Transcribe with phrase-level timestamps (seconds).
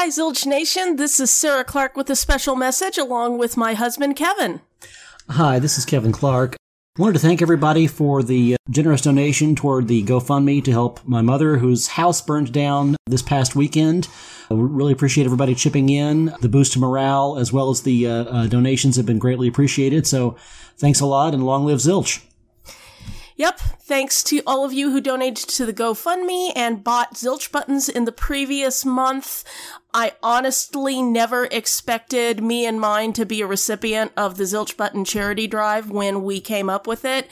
[0.00, 0.96] Hi, Zilch Nation.
[0.96, 4.62] This is Sarah Clark with a special message along with my husband, Kevin.
[5.28, 6.56] Hi, this is Kevin Clark.
[6.96, 11.20] Wanted to thank everybody for the uh, generous donation toward the GoFundMe to help my
[11.20, 14.08] mother, whose house burned down this past weekend.
[14.50, 16.32] I really appreciate everybody chipping in.
[16.40, 20.06] The boost to morale, as well as the uh, uh, donations, have been greatly appreciated.
[20.06, 20.34] So
[20.78, 22.22] thanks a lot, and long live Zilch.
[23.40, 23.58] Yep.
[23.58, 28.04] Thanks to all of you who donated to the GoFundMe and bought Zilch buttons in
[28.04, 29.44] the previous month.
[29.94, 35.06] I honestly never expected me and mine to be a recipient of the Zilch button
[35.06, 37.30] charity drive when we came up with it.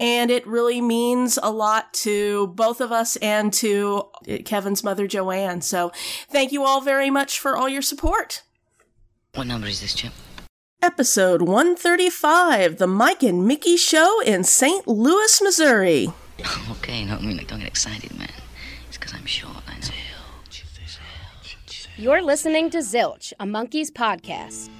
[0.00, 4.08] And it really means a lot to both of us and to
[4.46, 5.60] Kevin's mother, Joanne.
[5.60, 5.92] So
[6.30, 8.42] thank you all very much for all your support.
[9.34, 10.14] What number is this, Chip?
[10.84, 14.88] Episode 135 The Mike and Micky Show in St.
[14.88, 16.08] Louis, Missouri.
[16.72, 18.28] Okay, no, I mean, don't get excited, man.
[18.88, 19.58] It's because I'm short.
[19.68, 19.86] I know.
[21.96, 24.70] You're listening to Zilch, a Monkees podcast.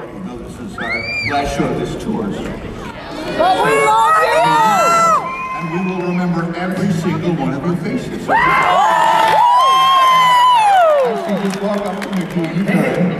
[0.00, 0.98] all of you know this is our
[1.30, 2.24] last show of this tour.
[3.36, 4.40] But we love you!
[5.60, 8.24] And we will remember every single one of your faces.
[8.24, 9.36] So Actually,
[11.50, 13.12] just walk up to Micky anytime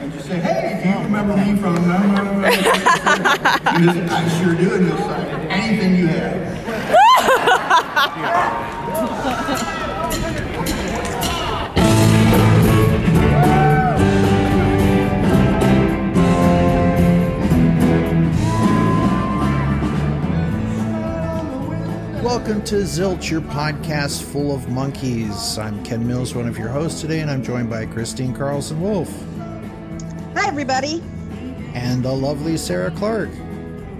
[0.00, 1.76] and just say, hey, do you remember me from...
[1.76, 6.32] And just, I sure do, and you'll sign anything you have.
[22.32, 25.58] Welcome to Zilch, your podcast full of monkeys.
[25.58, 29.10] I'm Ken Mills, one of your hosts today, and I'm joined by Christine Carlson Wolf
[30.34, 31.02] Hi, everybody.
[31.74, 33.28] and the lovely Sarah Clark.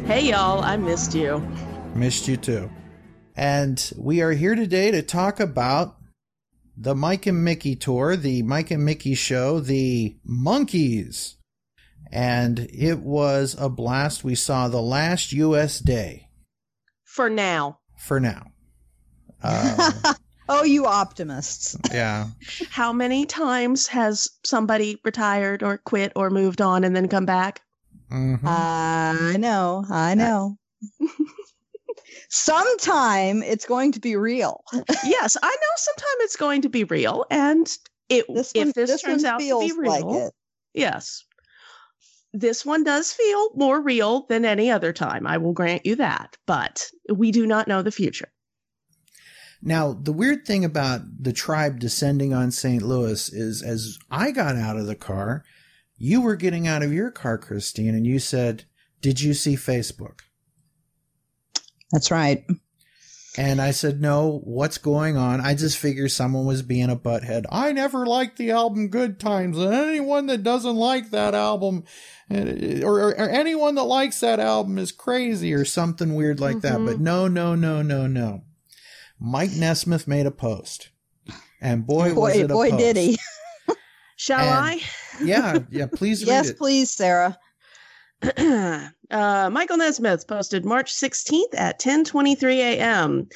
[0.07, 0.65] Hey, y'all.
[0.65, 1.47] I missed you.
[1.95, 2.71] Missed you too.
[3.37, 5.99] And we are here today to talk about
[6.75, 11.35] the Mike and Micky tour, the Mike and Micky show, the Monkees.
[12.11, 14.25] And it was a blast.
[14.25, 15.81] We saw the last U.S.
[15.81, 16.31] day
[17.05, 17.81] For now.
[18.03, 18.47] For now.
[19.45, 20.15] Uh,
[20.49, 21.77] Oh, you optimists.
[21.93, 22.27] yeah.
[22.71, 27.63] How many times has somebody retired or quit or moved on and then come back?
[28.13, 28.41] Mhm.
[28.45, 29.85] I know.
[29.91, 30.59] I know.
[32.29, 34.63] Sometime it's going to be real.
[35.05, 37.25] yes, I know sometime it's going to be real.
[37.31, 37.67] And
[38.09, 40.33] it, This if this, this turns out to be real, like it.
[40.75, 41.25] yes.
[42.33, 45.27] This one does feel more real than any other time.
[45.27, 46.37] I will grant you that.
[46.47, 48.33] But we do not know the future.
[49.63, 52.83] Now, the weird thing about the tribe descending on St.
[52.83, 55.45] Louis is as I got out of the car,
[55.97, 58.65] you were getting out of your car, Christine, and you said,
[59.01, 60.21] Did you see Facebook?
[61.93, 62.45] That's right.
[63.39, 65.41] And I said, No, what's going on?
[65.41, 67.45] I just figured someone was being a butthead.
[67.51, 71.85] I never liked the album Good Times, and anyone that doesn't like that album,
[72.31, 76.61] eh, or, or, or anyone that likes that album is crazy, or something weird like
[76.61, 76.79] that.
[76.79, 76.87] Mhm.
[76.87, 78.43] But no, no, no, no, no.
[79.19, 80.91] Mike Nesmith made a post.
[81.61, 82.81] And boy, was it a boy, post.
[82.81, 83.19] did he.
[84.17, 84.81] Shall And- I?
[85.25, 86.59] Yeah, yeah, please read yes, it.
[86.59, 87.39] please, Sarah.
[89.13, 93.29] Uh, Michael Nesmith posted March 16th at 10:23 a.m.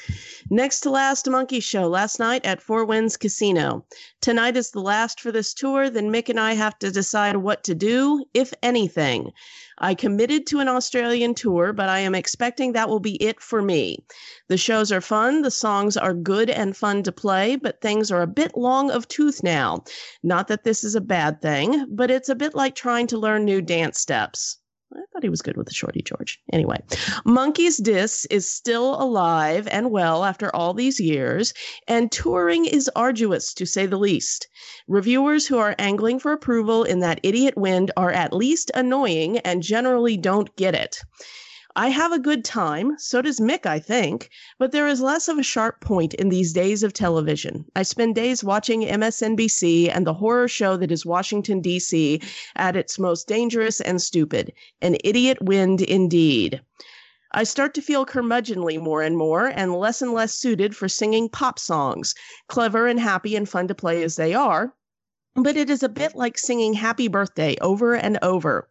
[0.49, 3.85] Next to last monkey show last night at Four Winds Casino.
[4.19, 5.91] Tonight is the last for this tour.
[5.91, 9.31] Then Mick and I have to decide what to do, if anything.
[9.77, 13.61] I committed to an Australian tour, but I am expecting that will be it for
[13.61, 14.03] me.
[14.47, 18.23] The shows are fun, the songs are good and fun to play, but things are
[18.23, 19.83] a bit long of tooth now.
[20.23, 23.45] Not that this is a bad thing, but it's a bit like trying to learn
[23.45, 24.57] new dance steps.
[24.93, 26.39] I thought he was good with the Shorty George.
[26.53, 26.77] Anyway,
[27.25, 31.53] Monkey's Dis is still alive and well after all these years,
[31.87, 34.47] and touring is arduous to say the least.
[34.87, 39.61] Reviewers who are angling for approval in that idiot wind are at least annoying and
[39.61, 40.99] generally don't get it.
[41.79, 45.37] I have a good time, so does Mick, I think, but there is less of
[45.37, 47.65] a sharp point in these days of television.
[47.75, 52.19] I spend days watching MSNBC and the horror show that is Washington, D.C.
[52.55, 54.53] at its most dangerous and stupid.
[54.81, 56.61] An idiot wind indeed.
[57.31, 61.29] I start to feel curmudgeonly more and more, and less and less suited for singing
[61.29, 62.15] pop songs,
[62.47, 64.73] clever and happy and fun to play as they are.
[65.39, 68.67] But it is a bit like singing Happy Birthday over and over.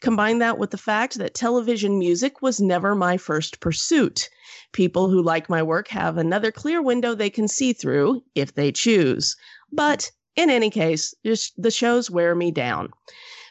[0.00, 4.30] Combine that with the fact that television music was never my first pursuit.
[4.72, 8.72] People who like my work have another clear window they can see through if they
[8.72, 9.36] choose.
[9.70, 12.88] But in any case, the shows wear me down.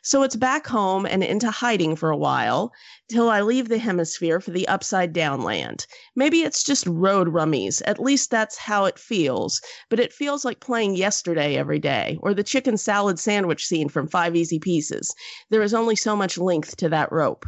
[0.05, 2.71] So it's back home and into hiding for a while
[3.09, 5.87] till I leave the hemisphere for the upside down land.
[6.15, 7.81] Maybe it's just road rummies.
[7.87, 9.59] At least that's how it feels.
[9.89, 14.07] But it feels like playing yesterday every day, or the chicken salad sandwich scene from
[14.07, 15.11] Five Easy Pieces.
[15.49, 17.47] There is only so much length to that rope.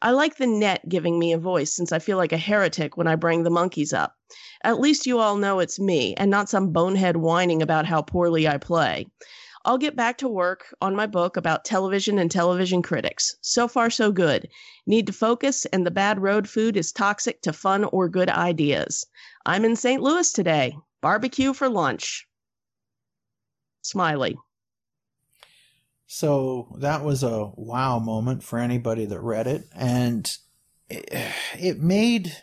[0.00, 3.08] I like the net giving me a voice since I feel like a heretic when
[3.08, 4.14] I bring the Monkees up.
[4.62, 8.46] At least you all know it's me and not some bonehead whining about how poorly
[8.46, 9.06] I play.
[9.64, 13.36] I'll get back to work on my book about television and television critics.
[13.40, 14.48] So far, so good.
[14.86, 19.04] Need to focus, and the bad road food is toxic to fun or good ideas.
[19.46, 20.02] I'm in St.
[20.02, 20.76] Louis today.
[21.00, 22.26] Barbecue for lunch.
[23.82, 24.36] Smiley.
[26.06, 29.64] So that was a wow moment for anybody that read it.
[29.74, 30.30] And
[30.88, 31.08] it,
[31.58, 32.34] it made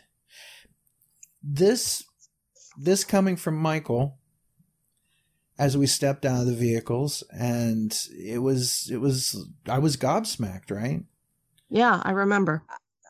[1.42, 2.04] this,
[2.78, 4.18] this coming from Michael
[5.58, 10.70] as we stepped out of the vehicles and it was, it was, I was gobsmacked,
[10.70, 11.02] right?
[11.68, 12.62] Yeah, I remember.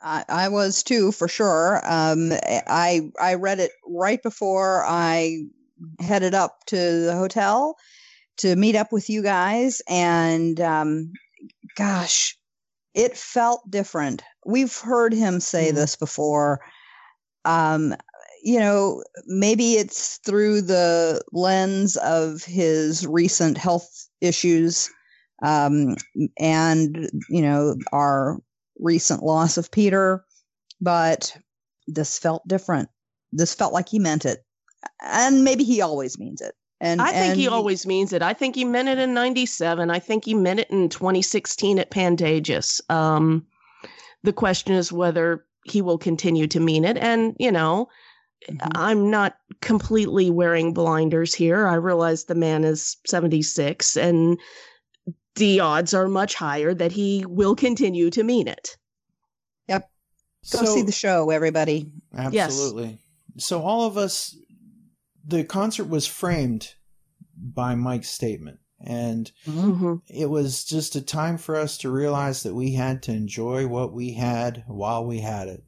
[0.02, 1.81] I, I was too, for sure.
[1.84, 2.32] Um,
[2.69, 5.44] I I read it right before I
[6.00, 7.76] headed up to the hotel
[8.38, 11.12] to meet up with you guys, and um,
[11.76, 12.38] gosh,
[12.94, 14.22] it felt different.
[14.44, 16.60] We've heard him say this before.
[17.44, 17.94] Um,
[18.46, 24.88] you know, maybe it's through the lens of his recent health issues
[25.43, 25.96] um,
[26.38, 28.38] and, you know, our
[28.78, 30.25] recent loss of Peter,
[30.81, 31.37] but
[31.88, 32.88] this felt different.
[33.32, 34.44] This felt like he meant it.
[35.02, 36.54] And maybe he always means it.
[36.81, 38.22] And I think he and always means it.
[38.22, 39.90] I think he meant it in 97.
[39.90, 42.81] I think he meant it in 2016 at Pantages.
[42.88, 43.44] Um,
[44.22, 46.96] the question is whether he will continue to mean it.
[46.96, 47.88] And, you know,
[48.74, 51.66] I'm not completely wearing blinders here.
[51.66, 54.38] I realize the man is 76 and
[55.36, 58.76] the odds are much higher that he will continue to mean it.
[59.68, 59.90] Yep.
[60.52, 61.90] Go So- see the show, everybody.
[62.14, 62.98] Absolutely.
[63.38, 64.36] So all of us,
[65.26, 66.74] the concert was framed
[67.36, 70.00] by Mike's statement, and Mhm.
[70.08, 73.93] it was just a time for us to realize that we had to enjoy what
[73.93, 75.64] we had while we had it.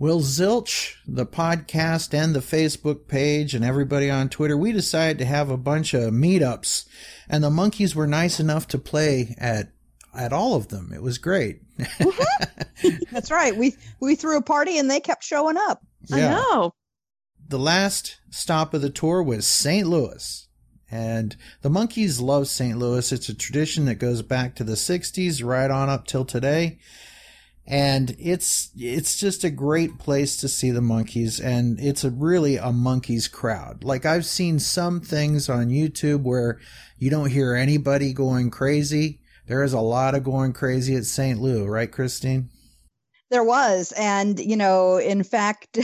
[0.00, 5.26] Will Zilch, the podcast and the Facebook page, and everybody on Twitter, we decided to
[5.26, 6.86] have a bunch of meetups,
[7.28, 9.72] and the Monkees were nice enough to play at
[10.14, 10.90] at all of them.
[10.94, 11.60] It was great.
[13.12, 13.54] That's right.
[13.54, 15.82] We we threw a party and they kept showing up.
[16.10, 16.74] I know.
[17.46, 19.86] the last stop of the tour was St.
[19.86, 20.48] Louis.
[20.90, 22.76] And the Monkees love St.
[22.76, 23.12] Louis.
[23.12, 26.78] It's a tradition that goes back to the 60s right on up till today.
[27.66, 32.56] And it's it's just a great place to see the Monkees and it's a really
[32.56, 33.84] a Monkees crowd.
[33.84, 36.58] Like I've seen some things on YouTube where
[36.98, 39.20] you don't hear anybody going crazy.
[39.46, 41.40] There is a lot of going crazy at St.
[41.40, 42.50] Louis, right Christine?
[43.30, 45.78] There was, and you know, in fact,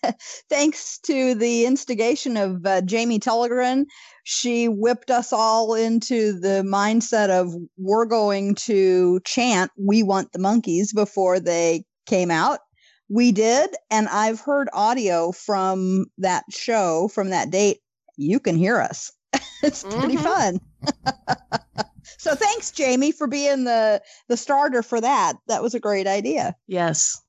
[0.50, 3.84] thanks to the instigation of uh, Jamie Tellegren,
[4.24, 10.40] she whipped us all into the mindset of we're going to chant "We want the
[10.40, 12.60] Monkees" before they came out.
[13.08, 17.78] We did, and I've heard audio from that show from that date.
[18.16, 19.12] You can hear us.
[19.62, 20.22] it's pretty Mhm.
[20.24, 20.60] fun.
[22.18, 25.34] so thanks, Jamie, for being the the starter for that.
[25.46, 26.54] That was a great idea.
[26.66, 27.22] Yes.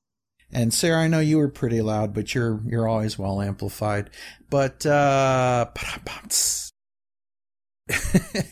[0.52, 4.10] And Sarah, I know you were pretty loud, but you're you're always well amplified.
[4.50, 5.66] But uh
[7.88, 8.46] it,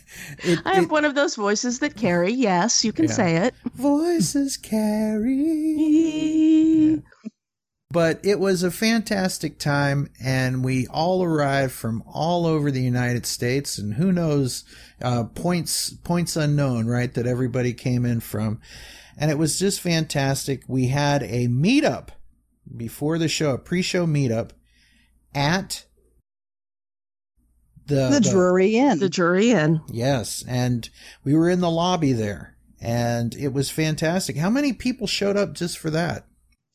[0.64, 2.32] I have it- one of those voices that carry.
[2.32, 3.12] Yes, you can Yeah.
[3.12, 3.54] say it.
[3.74, 5.82] voices carry.
[7.90, 13.24] But it was a fantastic time, and we all arrived from all over the United
[13.24, 14.62] States, and who knows,
[15.02, 17.12] uh, points points unknown, right?
[17.12, 18.60] That everybody came in from,
[19.16, 20.62] and it was just fantastic.
[20.66, 22.08] We had a meetup
[22.76, 24.50] before the show, a pre-show meetup
[25.34, 25.84] at
[27.86, 28.98] the The Drury Inn.
[28.98, 29.80] The Drury Inn.
[29.90, 30.88] Yes, and
[31.24, 34.36] we were in the lobby there, and it was fantastic.
[34.36, 36.26] How many people showed up just for that?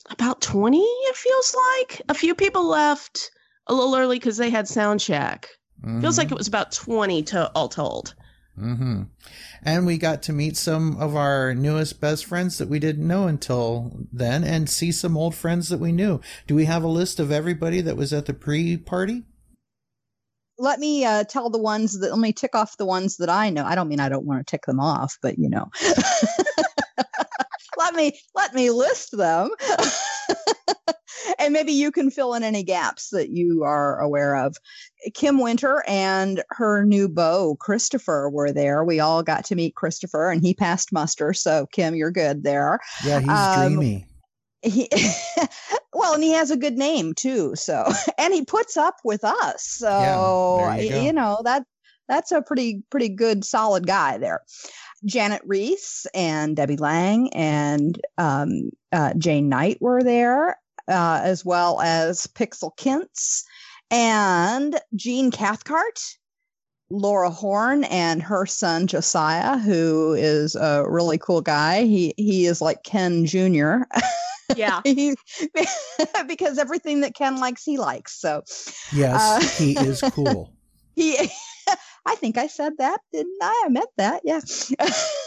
[0.10, 2.02] About 20, it feels like.
[2.10, 3.32] A few people left
[3.68, 5.48] a little early because they had sound check.
[6.02, 8.16] Feels like it was about 20 to all told.
[8.58, 9.04] hmm
[9.64, 13.28] And we got to meet some of our newest best friends that we didn't know
[13.28, 16.22] until then, and see some old friends that we knew.
[16.48, 19.24] Do we have a list of everybody that was at the pre-party?
[20.60, 23.50] let me uh, tell the ones that let me tick off the ones that I
[23.50, 23.66] know.
[23.66, 25.70] I don't mean I don't want to tick them off, but you know.
[27.78, 29.50] let me let me list them.
[31.40, 34.56] and maybe you can fill in any gaps that you are aware of.
[35.14, 38.84] Kim Winter and her new beau, Christopher, were there.
[38.84, 41.34] We all got to meet Christopher and he passed muster.
[41.34, 42.80] So, Kim, you're good there.
[43.04, 44.06] Yeah, he's Um, dreamy.
[44.62, 44.90] He,
[45.94, 47.54] well, and he has a good name too.
[47.56, 47.86] So,
[48.18, 49.64] and he puts up with us.
[49.64, 51.64] So, there you you, know that
[52.08, 54.42] that's a pretty pretty good solid guy there.
[55.06, 61.82] Janet Reese and Debbie Lang and um, uh, Jane Knight were there, uh, as well
[61.82, 63.44] as Pixel Kintz
[63.92, 66.00] and Jean Cathcart.
[66.90, 71.86] Laura Horn and her son Josiah, who is a really cool guy.
[71.86, 73.78] He he is like Ken Jr.
[74.56, 74.82] Yeah.
[74.84, 75.16] He-
[76.28, 78.20] because everything that Ken likes, he likes.
[78.20, 78.44] So
[78.94, 80.54] Yes, uh, he is cool.
[80.96, 81.18] he,
[82.06, 83.64] I think I said that, didn't I?
[83.66, 84.42] I meant that, yeah.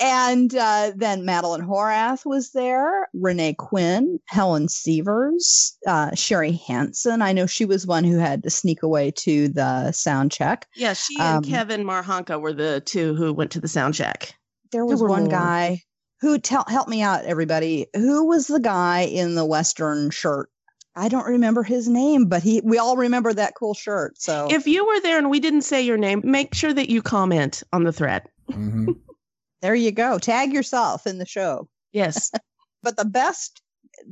[0.00, 7.22] and uh, then Madeline Horath was there, Renee Quinn, Helen Severs, uh, Sherry Hansen.
[7.22, 10.66] I know she was one who had to sneak away to the sound check.
[10.74, 14.34] Yeah, she and Um, Kevin Marhanka were the two who went to the sound check.
[14.72, 15.30] There was were one more.
[15.30, 15.82] guy
[16.20, 17.86] who tell help me out, everybody.
[17.94, 20.50] Who was the guy in the western shirt?
[20.98, 24.20] I don't remember his name, but he we all remember that cool shirt.
[24.20, 27.02] So If you were there and we didn't say your name, make sure that you
[27.02, 28.24] comment on the thread.
[28.50, 28.90] hmm
[29.62, 30.18] there you go.
[30.18, 31.68] Tag yourself in the show.
[31.92, 32.32] Yes.
[32.80, 33.60] But the best,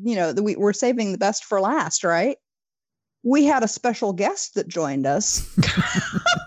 [0.03, 2.37] you know, the, we, we're saving the best for last, right?
[3.23, 5.49] We had a special guest that joined us.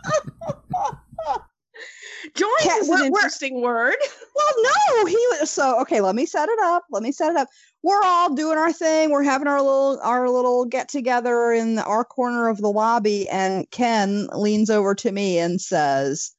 [2.36, 3.96] Join Ca- is an interesting word.
[4.36, 6.02] Well, no, he was so okay.
[6.02, 6.86] Let me set it up.
[6.92, 7.48] Let me set it up.
[7.84, 9.10] We're all doing our thing.
[9.10, 13.70] We're having our little our little get together in our corner of the lobby, and
[13.72, 16.32] Ken leans over to me and says,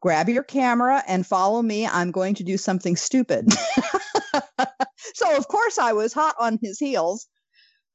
[0.00, 1.86] "Grab your camera and follow me.
[1.86, 3.52] I'm going to do something stupid."
[5.14, 7.26] so of course I was hot on his heels.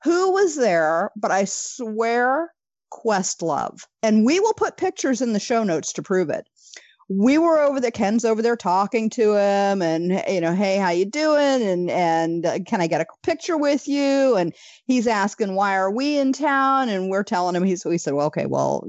[0.03, 1.11] Who was there?
[1.15, 2.53] But I swear,
[2.91, 6.47] Questlove, and we will put pictures in the show notes to prove it
[7.09, 10.89] we were over there ken's over there talking to him and you know hey how
[10.89, 11.61] you doing?
[11.61, 14.35] And and uh, can i get a picture with you?
[14.35, 14.53] And
[14.85, 16.89] he's asking why are we in town?
[16.89, 18.85] And we're telling him he's we said well okay well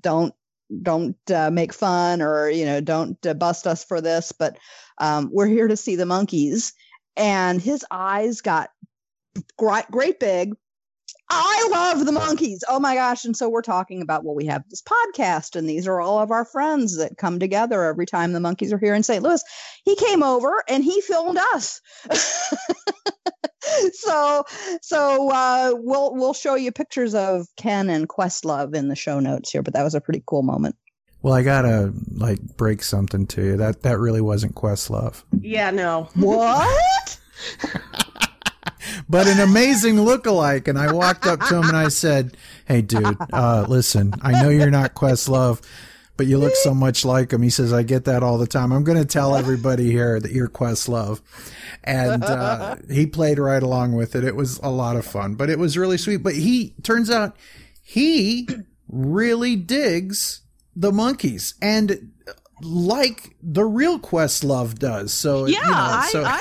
[0.00, 0.34] don't
[0.82, 4.58] don't uh, make fun or you know don't uh, bust us for this but
[4.98, 6.72] um, we're here to see the Monkees.
[7.16, 8.70] And his eyes got
[9.58, 10.54] great, great big
[11.28, 12.60] I love the Monkees.
[12.68, 13.24] Oh my gosh.
[13.24, 16.30] And so we're talking about, well, we have this podcast, and these are all of
[16.30, 19.22] our friends that come together every time the Monkees are here in St.
[19.22, 19.42] Louis.
[19.84, 21.80] He came over and he filmed us.
[23.92, 24.44] so
[24.82, 29.50] so uh, we'll we'll show you pictures of Ken and Questlove in the show notes
[29.50, 30.76] here, but that was a pretty cool moment.
[31.22, 33.56] Well, I gotta like break something to you.
[33.56, 36.08] That that really wasn't Questlove, Yeah, no.
[36.14, 37.18] What?
[39.08, 40.68] but an amazing lookalike.
[40.68, 44.14] And I walked up to him and I said, "Hey, dude, uh, listen.
[44.22, 45.62] I know you're not Questlove,
[46.16, 48.72] but you look so much like him." He says, "I get that all the time.
[48.72, 51.20] I'm going to tell everybody here that you're Questlove."
[51.84, 54.24] And uh, he played right along with it.
[54.24, 56.18] It was a lot of fun, but it was really sweet.
[56.18, 57.36] But he turns out
[57.82, 58.48] he
[58.88, 60.42] really digs
[60.74, 62.12] the Monkees and
[62.62, 65.12] like the real Questlove does.
[65.12, 66.40] So Yeah, you know, I, so I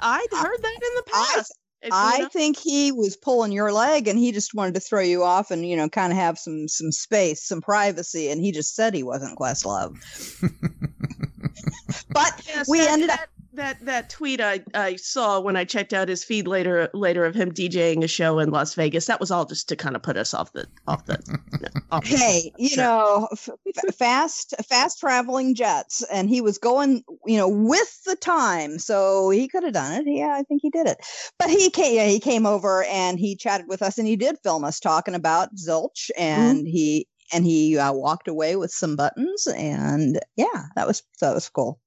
[0.00, 1.58] I'd heard that in the past.
[1.80, 5.00] If, you I think he was pulling your leg and he just wanted to throw
[5.00, 8.52] you off and you know kind of have some some space, some privacy, and he
[8.52, 9.96] just said he wasn't Questlove.
[12.12, 15.64] but Yes, we that, ended up that, that that tweet I, I saw when I
[15.64, 19.06] checked out his feed later later of him DJing a show in Las Vegas.
[19.06, 21.18] That was all just to kind of put us off the off the.
[21.92, 22.84] off the- hey you Sure.
[22.84, 28.16] know f- f- fast fast traveling jets and he was going you know with the
[28.16, 30.98] time so he could have done it yeah i think he did it
[31.38, 34.36] but he came yeah, he came over and he chatted with us and he did
[34.42, 39.46] film us talking about zilch and he and he uh, walked away with some buttons
[39.48, 41.80] and yeah that was that was cool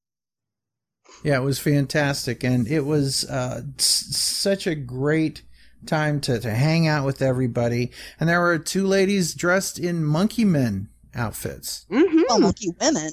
[1.23, 5.43] Yeah, it was fantastic, and it was uh, s- such a great
[5.85, 7.91] time to, to hang out with everybody.
[8.19, 11.85] And there were two ladies dressed in monkey men outfits.
[11.91, 12.21] Mm-hmm.
[12.29, 13.11] well monkey women.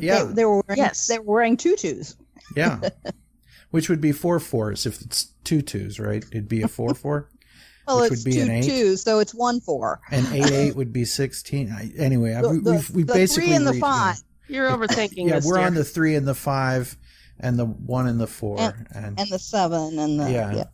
[0.00, 0.24] Yeah.
[0.24, 1.06] they, they were wearing, Yes.
[1.06, 2.16] they were wearing tutus
[2.54, 2.80] Yeah,
[3.70, 6.22] which would be four fours if it's two twos, right?
[6.32, 7.30] It'd be a four four.
[7.86, 8.64] well Which it's would be an eight?
[8.64, 11.72] twos so it's one four And eight eight would be sixteen.
[11.72, 14.16] I, anyway, I, the, we, the- we've, we the basically three and the reached- five
[14.48, 15.46] You're overthinking Yeah, this.
[15.46, 15.66] we're dear.
[15.66, 16.94] on the three and the five,
[17.40, 20.54] and the one and the four, And- and, and the seven and the Yeah.
[20.54, 20.64] yeah.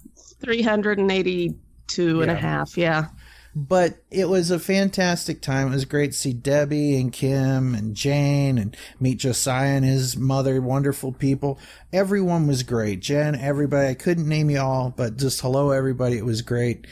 [0.40, 2.76] 382 and a half.
[2.76, 3.07] Yeah.
[3.54, 5.66] but it was a fantastic time.
[5.69, 10.16] It was great to see Debbie and Kim and Jane and meet Josiah and his
[10.16, 10.61] mother.
[10.62, 11.59] Wonderful people.
[11.92, 13.00] Everyone was great.
[13.00, 13.88] Jen, everybody.
[13.88, 16.16] I couldn't name you all, but just hello, everybody.
[16.16, 16.87] It was great.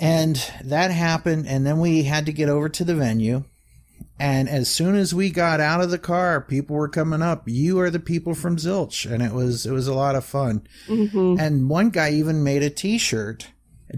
[0.00, 1.46] And that happened.
[1.46, 3.44] And then we had to get over to the venue.
[4.22, 7.48] And as soon as we got out of the car, people were coming up.
[7.48, 9.04] You are the people from Zilch.
[9.04, 10.64] And it was, it was a lot of fun.
[10.86, 11.40] Mm-hmm.
[11.40, 13.48] And one guy even made a t-shirt.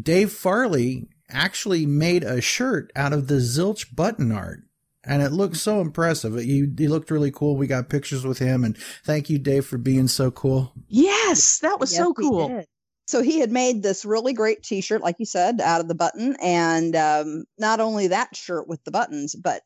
[0.03, 4.63] Dave Farley actually made a shirt out of the Zilch button art.
[5.05, 6.37] And it looked so impressive.
[6.37, 7.59] He, he looked really cool.
[7.59, 10.73] We got pictures with him and thank you, Dave, for being so cool.
[10.89, 12.65] Yes, that was so Yes, we cool.
[13.07, 16.37] So he had made this really great T-shirt, like you said, out of the button,
[16.41, 19.61] and um, not only that shirt with the buttons, but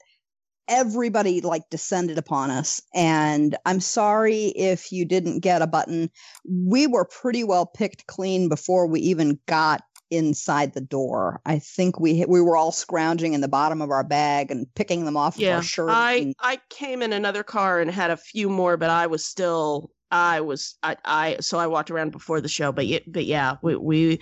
[0.68, 2.80] everybody like descended upon us.
[2.94, 6.10] And I'm sorry if you didn't get a button.
[6.48, 11.40] We were pretty well picked clean before we even got inside the door.
[11.44, 15.04] I think we we were all scrounging in the bottom of our bag and picking
[15.04, 15.56] them off of Yeah.
[15.56, 15.90] our shirt.
[15.90, 19.24] I and- I came in another car and had a few more, but I was
[19.24, 23.26] still I was I, I so I walked around before the show, but yeah, but
[23.26, 24.20] yeah, we, we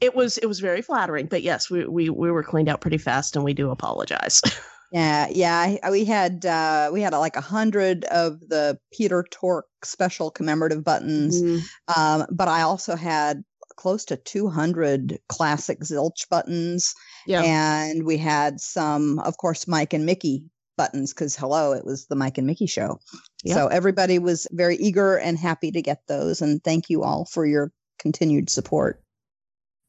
[0.00, 1.26] it was it was very flattering.
[1.26, 4.40] But yes, we we we were cleaned out pretty fast, and we do apologize.
[4.92, 5.76] Yeah, yeah.
[5.82, 10.30] I- We had uh, we had uh, like a hundred of the Peter Tork special
[10.30, 11.60] commemorative buttons, Mhm.
[11.96, 13.42] um, but I also had
[13.76, 16.94] close to two hundred classic Zilch buttons,
[17.26, 17.42] Yeah.
[17.42, 20.44] and we had some, of course, Mike and Micky
[20.78, 22.98] buttons because hello, it was the Mike and Micky show.
[23.46, 27.44] So everybody was very eager and happy to get those, and thank you all for
[27.46, 29.02] your continued support.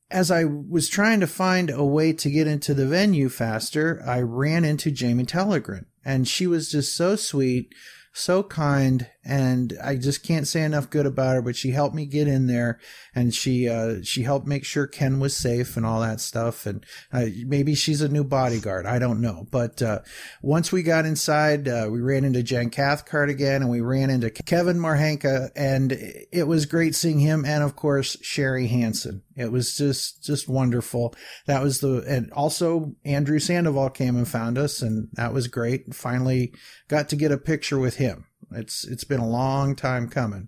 [0.10, 4.22] As I was trying to find a way to get into the venue faster, I
[4.22, 7.74] ran into Jamie Tellegren and she was just so sweet,
[8.14, 12.06] so kind, and I just can't say enough good about her, but she helped me
[12.06, 12.80] get in there
[13.14, 16.66] and she, uh, she helped make sure Ken was safe and all that stuff.
[16.66, 18.86] And, uh, maybe she's a new bodyguard.
[18.86, 19.46] I don't know.
[19.52, 20.00] But, uh,
[20.42, 24.30] once we got inside, uh, we ran into Jen Cathcart again and we ran into
[24.30, 25.92] Kevin Marhanka and
[26.32, 27.44] it was great seeing him.
[27.44, 29.24] And of course, Sherry Hansen.
[29.36, 31.14] It was just, just wonderful.
[31.48, 35.94] That was the, and also Andrew Sandoval came and found us and that was great.
[35.94, 36.54] Finally
[36.88, 38.24] got to get a picture with him.
[38.52, 40.48] It's, it's been a long time coming,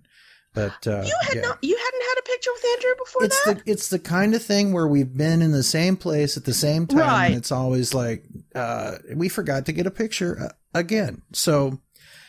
[0.54, 1.40] but, uh, you had yeah.
[1.42, 3.64] not you hadn't had a picture with Andrew before It's that.
[3.64, 6.54] the it's the kind of thing where we've been in the same place at the
[6.54, 7.26] same time, Right.
[7.26, 11.22] and it's always like uh, we forgot to get a picture uh, again.
[11.32, 11.80] So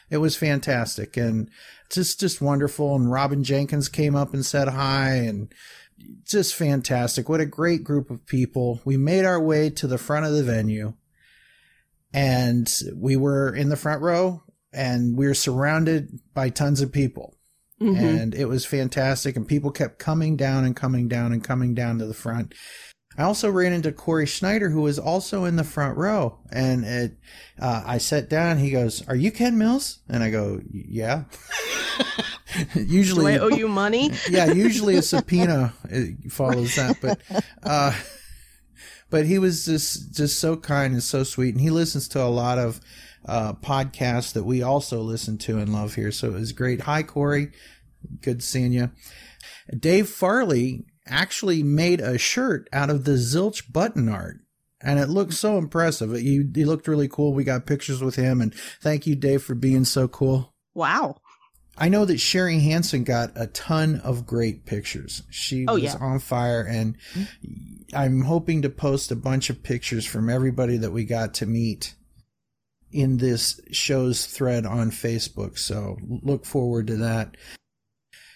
[0.10, 1.50] it was fantastic and
[1.90, 2.96] just just wonderful.
[2.96, 5.52] And Robin Jenkins came up and said hi, and
[6.28, 7.28] just fantastic.
[7.30, 8.82] What a great group of people.
[8.86, 10.94] We made our way to the front of the venue,
[12.14, 17.36] and we were in the front row, and we were surrounded by tons of people
[17.82, 17.98] Mhm.
[17.98, 19.36] and it was fantastic.
[19.36, 22.54] And people kept coming down and coming down and coming down to the front.
[23.18, 27.18] I also ran into Corey Schneider, who was also in the front row, and it,
[27.60, 28.60] uh, I sat down.
[28.60, 31.24] He goes, "Are you Ken Mills?" And I go, "Yeah."
[32.74, 34.12] Do usually, I owe you money?
[34.30, 37.20] yeah, usually a subpoena uh, follows that, but
[37.64, 37.94] uh,
[39.10, 42.30] but he was just just so kind and so sweet, and he listens to a
[42.30, 42.80] lot of
[43.26, 46.12] uh, podcasts that we also listen to and love here.
[46.12, 46.82] So it was great.
[46.82, 47.52] Hi, Corey.
[48.22, 48.92] Good seeing you.
[49.78, 54.40] Dave Farley actually made a shirt out of the Zilch button art.
[54.84, 56.12] And it looked so impressive.
[56.14, 57.34] He, he looked really cool.
[57.34, 60.56] We got pictures with him and thank you, Dave, for being so cool.
[60.74, 61.18] Wow.
[61.78, 65.24] I know that Sherry Hansen got a ton of great pictures.
[65.30, 65.98] She Oh, was yeah.
[66.00, 66.98] on fire, and
[67.94, 71.96] I'm hoping to post a bunch of pictures from everybody that we got to meet
[72.92, 75.58] in this show's thread on Facebook.
[75.58, 77.36] So look forward to that.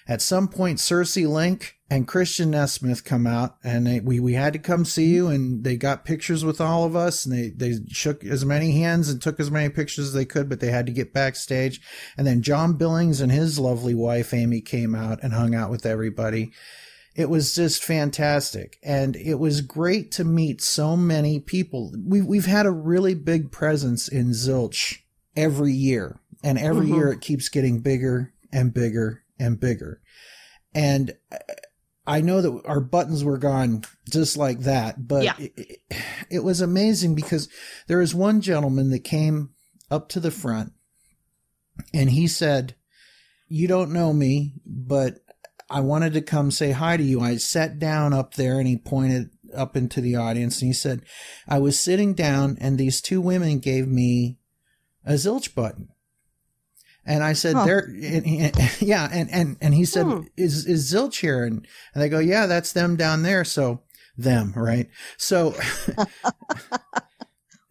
[0.07, 4.53] At some point, Circe Link and Christian Nesmith come out, and they, we we had
[4.53, 7.79] to come see you, and they got pictures with all of us, and they they
[7.87, 10.85] shook as many hands and took as many pictures as they could, but they had
[10.85, 11.81] to get backstage.
[12.17, 15.87] And then John Billings and his lovely wife Amy came out and hung out with
[15.87, 16.51] everybody.
[17.15, 21.93] It was just fantastic, and it was great to meet so many people.
[22.05, 24.97] We we've had a really big presence in Zilch
[25.35, 26.95] every year, and every Mhm.
[26.95, 30.01] year it keeps getting bigger and bigger and bigger.
[30.73, 31.13] And
[32.05, 35.35] I know that our buttons were gone just like that, but Yeah.
[35.39, 35.79] it, it,
[36.29, 37.47] it was amazing because
[37.87, 39.51] there was one gentleman that came
[39.89, 40.73] up to the front
[41.93, 42.75] and he said,
[43.47, 45.19] You don't know me, but
[45.69, 47.21] I wanted to come say hi to you.
[47.21, 51.01] I sat down up there and he pointed up into the audience and he said,
[51.47, 54.37] I was sitting down and these two women gave me
[55.05, 55.89] a zilch button.
[57.07, 57.65] And I said, Huh.
[57.65, 57.89] "There,
[58.79, 60.21] yeah." And and and he said, Hmm.
[60.35, 63.83] "Is is Zilch here?" And and they go, "Yeah, that's them down there." So
[64.17, 64.89] them, right?
[65.17, 65.53] So,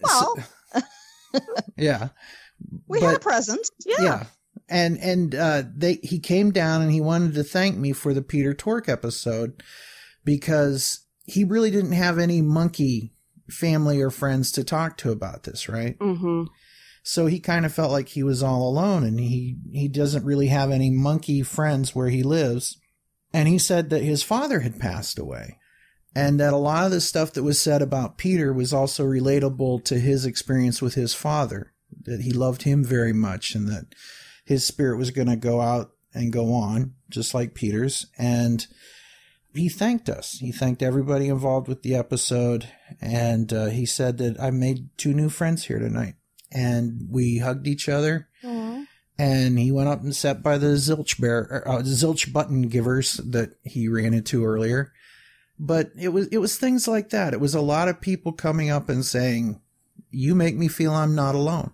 [0.00, 0.36] Well,
[1.76, 2.10] yeah,
[2.86, 3.68] we had a but- present.
[3.84, 4.02] Yeah.
[4.02, 4.24] yeah.
[4.68, 8.22] And and uh, they he came down and he wanted to thank me for the
[8.22, 9.62] Peter Tork episode
[10.24, 13.12] because he really didn't have any monkey
[13.50, 15.98] family or friends to talk to about this, right?
[15.98, 16.44] Mm-hmm.
[17.02, 20.46] So he kind of felt like he was all alone and he, he doesn't really
[20.46, 22.78] have any monkey friends where he lives.
[23.32, 25.58] And he said that his father had passed away
[26.16, 29.84] and that a lot of the stuff that was said about Peter was also relatable
[29.84, 31.74] to his experience with his father,
[32.04, 33.94] that he loved him very much and that
[34.44, 38.06] his spirit was going to go out and go on just like Peter's.
[38.18, 38.66] And
[39.54, 40.38] he thanked us.
[40.38, 42.68] He thanked everybody involved with the episode.
[43.00, 46.14] And uh, he said that I made two new friends here tonight
[46.52, 48.28] and we hugged each other.
[49.18, 53.56] And he went up and sat by the zilch bear, uh, zilch button givers that
[53.62, 54.92] he ran into earlier.
[55.58, 57.32] But it was it was things like that.
[57.32, 59.60] It was a lot of people coming up and saying,
[60.10, 61.70] "You make me feel I'm not alone."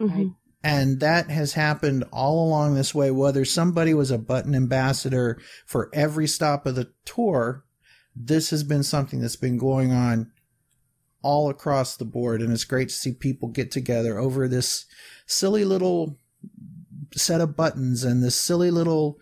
[0.00, 0.28] Mm-hmm.
[0.62, 5.88] And that has happened all along this way, whether somebody was a button ambassador for
[5.92, 7.64] every stop of the tour,
[8.14, 10.30] this has been something that's been going on
[11.22, 12.42] all across the board.
[12.42, 14.84] And it's great to see people get together over this
[15.26, 16.18] silly little
[17.14, 19.18] set of buttons and this silly little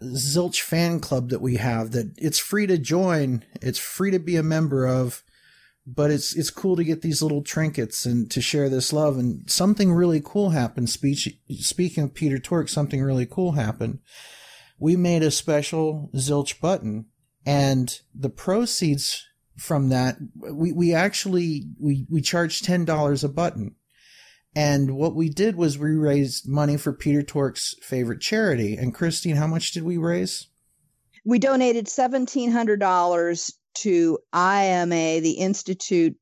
[0.00, 3.44] Zilch fan club that we have that it's free to join.
[3.60, 5.24] It's free to be a member of
[5.94, 9.16] but it's it's cool to get these little trinkets and to share this love.
[9.16, 10.90] And something really cool happened.
[10.90, 11.28] Speech,
[11.60, 14.00] speaking of Peter Tork, something really cool happened.
[14.78, 17.06] We made a special Zilch button,
[17.46, 19.24] and the proceeds
[19.56, 23.74] from that, we we actually we we charged ten dollars a button.
[24.54, 28.76] And what we did was we raised money for Peter Tork's favorite charity.
[28.76, 30.48] And Christine, how much did we raise?
[31.24, 36.16] We donated $1,700 to IMA, the Institute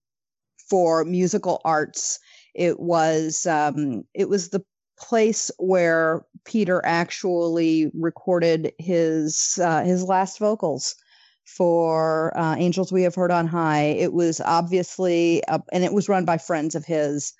[0.69, 2.19] for Musical Arts.
[2.55, 4.65] It was um, it was the
[4.99, 10.95] place where Peter actually recorded his uh, his last vocals
[11.45, 16.25] for uh, "Angels We Have Heard on High." It was obviously, and it was run
[16.25, 17.33] by friends of his,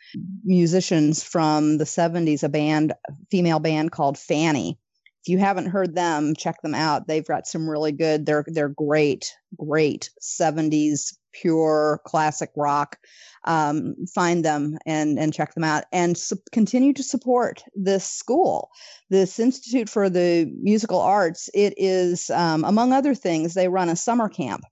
[0.45, 2.93] musicians from the '70s, a band,
[3.31, 4.79] female band called Fanny
[5.27, 7.09] if you haven't heard them, check them out.
[7.09, 8.27] They've got some really good.
[8.27, 12.97] They're they're great, great '70s pure classic rock.
[13.45, 18.71] Um, find them and and check them out, and su- continue to support this school,
[19.11, 21.51] this Institute for the Musical Arts.
[21.53, 24.63] It is, um, among other things, they run a summer camp.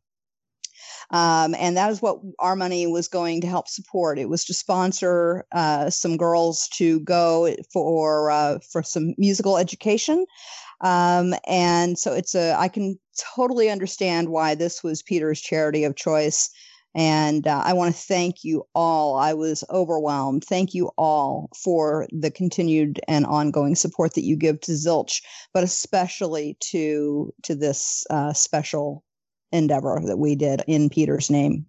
[1.14, 4.18] Um, and that is what our money was going to help support.
[4.18, 10.26] It was to sponsor uh, some girls to go for uh, for some musical education,
[10.80, 12.54] um, and so it's a.
[12.58, 12.98] I can
[13.36, 16.50] totally understand why this was Peter's charity of choice,
[16.96, 19.16] and uh, I want to thank you all.
[19.16, 20.42] I was overwhelmed.
[20.42, 25.22] Thank you all for the continued and ongoing support that you give to Zilch,
[25.52, 29.04] but especially to to this uh, special
[29.52, 31.66] endeavor that we did in Peter's name.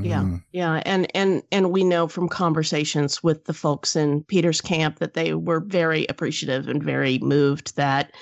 [0.00, 0.22] Yeah.
[0.22, 0.42] Mhm.
[0.52, 5.14] Yeah, and and and we know from conversations with the folks in Peter's camp that
[5.14, 8.12] they were very appreciative and very moved that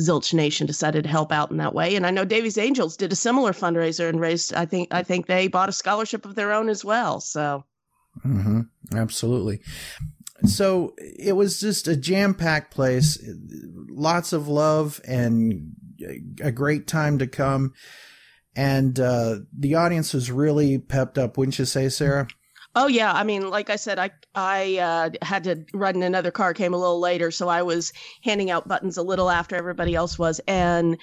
[0.00, 1.94] Zilch Nation decided to help out in that way.
[1.94, 5.26] And I know Davy's Angels did a similar fundraiser and raised I think I think
[5.26, 7.20] they bought a scholarship of their own as well.
[7.20, 7.64] So
[8.22, 8.62] hmm
[8.94, 9.60] Absolutely.
[10.46, 13.22] So it was just a jam packed place,
[13.88, 15.72] lots of love and
[16.42, 17.74] a great time to come.
[18.56, 22.26] And uh, the audience was really pepped up, wouldn't you say, Sarah?
[22.76, 26.30] Oh yeah, I mean, like I said, I I uh, had to run in another
[26.30, 26.54] car.
[26.54, 30.20] Came a little later, so I was handing out buttons a little after everybody else
[30.20, 30.96] was, and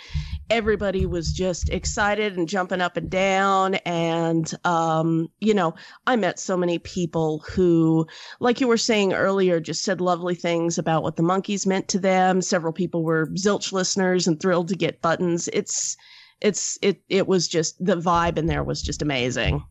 [0.50, 3.76] everybody was just excited and jumping up and down.
[3.76, 8.08] And um, you know, I met so many people who,
[8.40, 12.00] like you were saying earlier, just said lovely things about what the Monkees meant to
[12.00, 12.42] them.
[12.42, 15.50] Several people were Zilch listeners and thrilled to get buttons.
[15.52, 15.98] It's
[16.42, 19.64] it's it it was just the vibe in there was just amazing.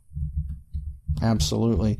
[1.22, 1.98] Absolutely.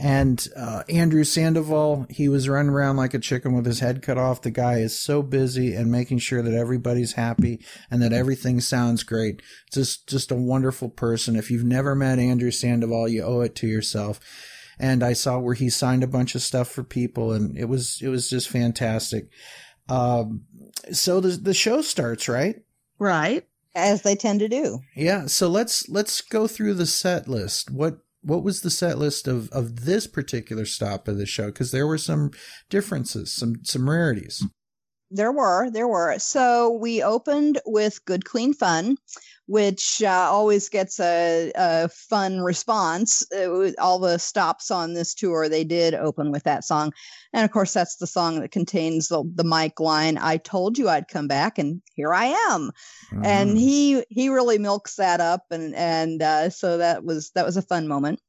[0.00, 4.18] And uh, Andrew Sandoval, he was running around like a chicken with his head cut
[4.18, 4.42] off.
[4.42, 9.04] The guy is so busy and making sure that everybody's happy and that everything sounds
[9.04, 9.40] great.
[9.72, 11.36] Just, just a wonderful person.
[11.36, 14.18] If you've never met Andrew Sandoval, you owe it to yourself.
[14.80, 18.00] And I saw where he signed a bunch of stuff for people, and it was
[18.02, 19.28] it was just fantastic.
[19.88, 20.46] Um,
[20.90, 22.56] so the the show starts right.
[22.98, 23.46] Right.
[23.74, 24.80] As they tend to do.
[24.94, 27.70] Yeah, so let's let's go through the set list.
[27.70, 31.46] What what was the set list of of this particular stop of the show?
[31.46, 32.30] Because there were some
[32.70, 34.44] differences, some some rarities.
[35.14, 36.18] There were, there were.
[36.18, 38.96] So we opened with Good Clean Fun,
[39.46, 43.24] which uh, always gets a, a fun response.
[43.30, 46.92] Was- all the stops on this tour, they did open with that song.
[47.32, 50.88] And of course, that's the song that contains the, the mic line, I told you
[50.88, 52.72] I'd come back, and here I am.
[53.22, 57.56] And he he really milks that up, and and uh, so that was that was
[57.56, 58.20] a fun moment.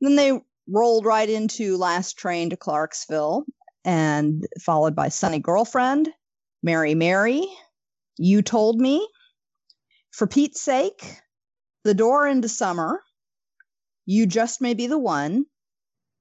[0.00, 3.44] Then they rolled right into Last Train to Clarksville,
[3.84, 6.12] and followed by Sunny Girlfriend,
[6.62, 7.46] Mary Mary,
[8.16, 9.06] You Told Me,
[10.10, 11.20] For Pete's Sake,
[11.84, 13.00] The Door into Summer,
[14.06, 15.46] You Just May Be the One,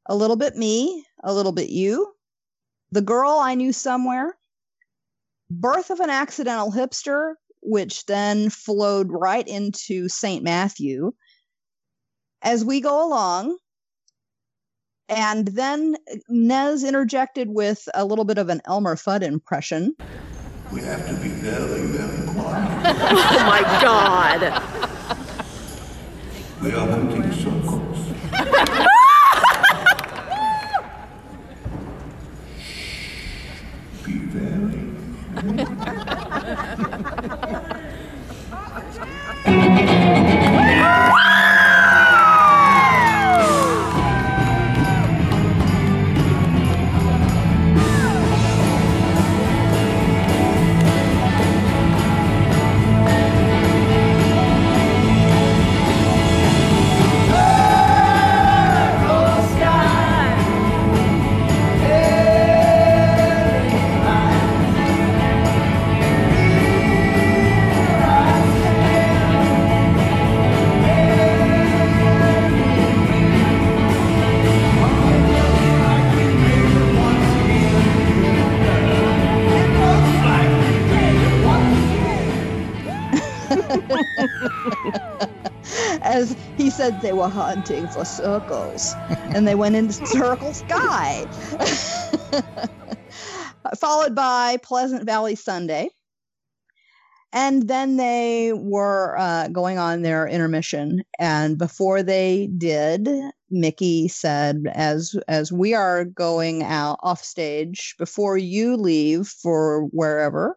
[0.06, 2.14] A Little Bit Me, A Little Bit You,
[2.92, 4.38] The Girl I Knew Somewhere,
[5.50, 10.44] Birth of an Accidental Hipster, which then flowed right into St.
[10.44, 11.14] Matthew.
[12.44, 13.58] As we go along,
[15.10, 15.96] and then
[16.30, 19.96] Nez interjected with a little bit of an Elmer Fudd impression.
[20.72, 22.68] We have to be very, very quiet.
[23.00, 24.42] Oh my god.
[26.62, 27.98] We are hunting circles.
[34.06, 34.88] Be very.
[39.46, 39.72] As
[86.88, 88.96] said, they were hunting for circles,
[89.34, 91.26] and they went into Circle Sky.
[93.78, 95.90] Followed by Pleasant Valley Sunday.
[97.34, 101.04] And then they were uh, going on their intermission.
[101.20, 103.10] And before they did,
[103.50, 110.56] Micky said, "As as we are going out off stage, before you leave for wherever,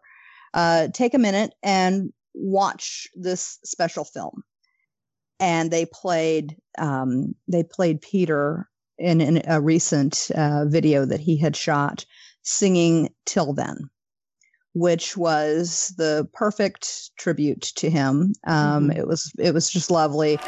[0.53, 4.43] uh, take a minute and watch this special film."
[5.41, 11.37] And they played um, they played Peter in, in a recent uh, video that he
[11.37, 12.05] had shot
[12.43, 13.89] singing "Till Then."
[14.73, 18.33] which was the perfect tribute to him.
[18.47, 20.37] Um, It was it was just lovely.
[20.37, 20.45] Don't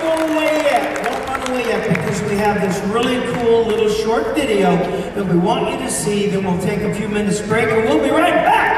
[0.00, 1.02] go away yet.
[1.04, 5.36] Don't run away yet because we have this really cool little short video that we
[5.38, 6.28] want you to see.
[6.28, 8.71] Then we'll take a few minutes break and we'll be right back.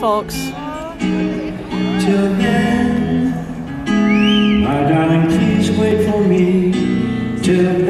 [0.00, 0.34] Folks.
[0.34, 3.30] Till then,
[4.62, 6.72] my darling, please wait for me.
[7.42, 7.85] Till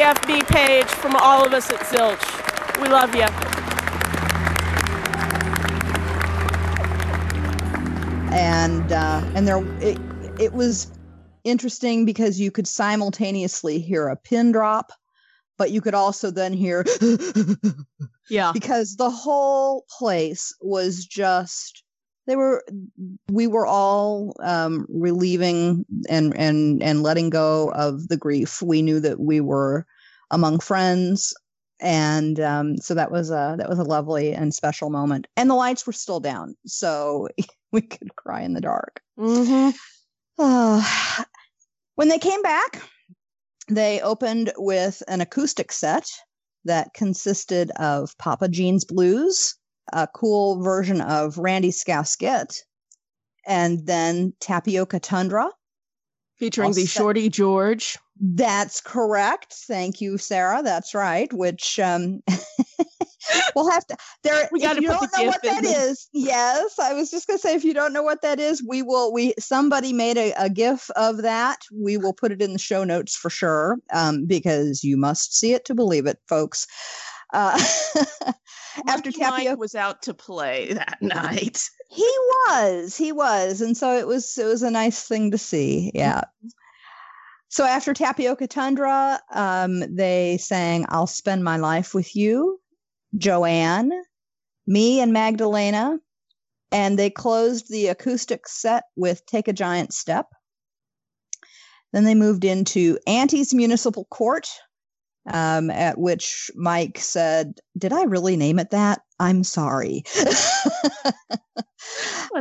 [0.00, 2.80] you, page, from all of us at Zilch.
[2.80, 3.26] We love you.
[8.32, 9.98] and uh, and there it,
[10.38, 10.90] it was
[11.44, 14.92] interesting because you could simultaneously hear a pin drop
[15.56, 16.84] but you could also then hear
[18.30, 21.82] yeah because the whole place was just
[22.26, 22.64] they were
[23.30, 28.62] we were all um relieving and and and letting go of the grief.
[28.62, 29.86] We knew that we were
[30.30, 31.34] among friends
[31.80, 35.26] and um so that was a that was a lovely and special moment.
[35.36, 37.28] And the lights were still down so
[37.72, 39.00] we could cry in the dark.
[39.18, 39.70] Mm-hmm.
[40.38, 41.24] uh,
[41.96, 42.82] when they came back
[43.70, 46.10] they opened with an acoustic set
[46.64, 49.54] that consisted of Papa Gene's Blues,
[49.92, 52.64] a cool version of Randy Scouse Git,
[53.46, 55.50] and then Tapioca Tundra.
[56.38, 57.98] Featuring the Shorty George.
[58.18, 59.54] That's correct.
[59.66, 60.62] Thank you, Sarah.
[60.62, 61.32] That's right.
[61.32, 62.22] Which um
[63.54, 65.90] we'll have to there We if you don't know what that there.
[65.90, 66.08] is.
[66.12, 69.12] Yes, I was just gonna say if you don't know what that is, we will
[69.12, 71.60] we somebody made a, a GIF of that.
[71.72, 73.78] We will put it in the show notes for sure.
[73.92, 76.66] Um, because you must see it to believe it, folks.
[77.32, 77.62] Uh
[78.86, 81.68] after tapioca was out to play that night.
[81.88, 82.10] he
[82.46, 86.22] was he was and so it was it was a nice thing to see yeah
[87.48, 92.60] so after tapioca tundra um they sang i'll spend my life with you
[93.16, 93.90] joanne
[94.66, 95.98] me and magdalena
[96.72, 100.26] and they closed the acoustic set with take a giant step
[101.92, 104.48] then they moved into auntie's municipal court
[105.26, 110.02] um, at which mike said did i really name it that i'm sorry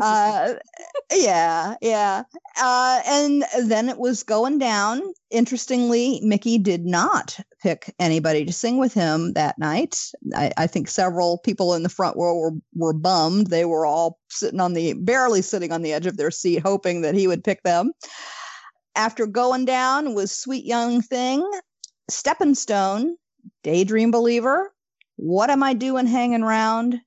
[0.01, 0.53] uh,
[1.13, 2.23] yeah, yeah.
[2.61, 5.01] Uh, and then it was going down.
[5.31, 9.97] Interestingly, Micky did not pick anybody to sing with him that night.
[10.35, 13.47] I, I think several people in the front row were, were bummed.
[13.47, 17.01] They were all sitting on the, barely sitting on the edge of their seat, hoping
[17.01, 17.91] that he would pick them.
[18.95, 21.47] After going down was Sweet Young Thing,
[22.09, 23.15] Stepping Stone,
[23.63, 24.73] Daydream Believer,
[25.15, 26.99] What Am I Doing Hanging Around?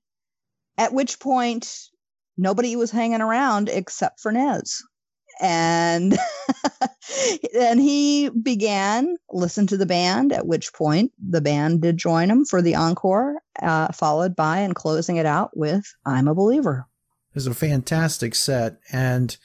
[0.78, 1.90] At which point,
[2.36, 4.82] nobody was hanging around except for Nez.
[5.40, 6.16] And
[7.52, 10.32] then he began listen to the band.
[10.32, 14.74] At which point, the band did join him for the encore, uh, followed by and
[14.74, 16.86] closing it out with "I'm a Believer."
[17.30, 19.36] It was a fantastic set, and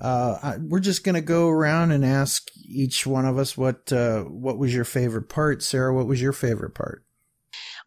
[0.00, 4.58] uh, we're just to go around and ask each one of us what uh, what
[4.58, 5.62] was your favorite part.
[5.62, 7.05] Sarah, what was your favorite part?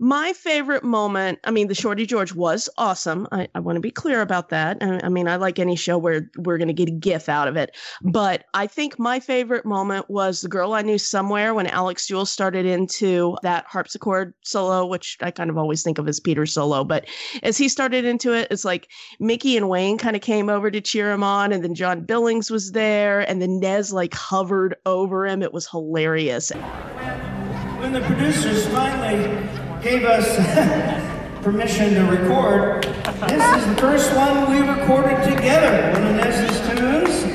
[0.02, 3.28] My favorite moment, I mean, the Shorty George was awesome.
[3.34, 4.78] I, I want to be clear about that.
[4.80, 7.50] I, I mean, I like any show where we're going to get a gif out
[7.50, 7.76] of it.
[8.02, 12.32] But I think my favorite moment was The Girl I Knew Somewhere when Alex Jules
[12.32, 16.86] started into that harpsichord solo, which I kind of always think of as Peter's solo.
[16.86, 17.06] But
[17.44, 18.88] as he started into it, it's like
[19.20, 21.52] Micky and Wayne kind of came over to cheer him on.
[21.52, 23.30] And then John Billings was there.
[23.30, 25.44] And then Nez like hovered over him.
[25.44, 26.52] It was hilarious.
[26.52, 30.36] When the producers finally gave us
[31.44, 32.84] permission to record.
[33.28, 37.26] This is the first one we recorded together, one of Nez's tunes.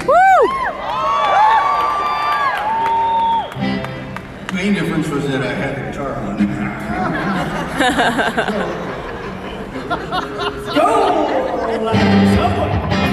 [4.55, 6.37] Main difference was that I had the guitar on.
[10.75, 11.81] Go!
[11.83, 13.04] Like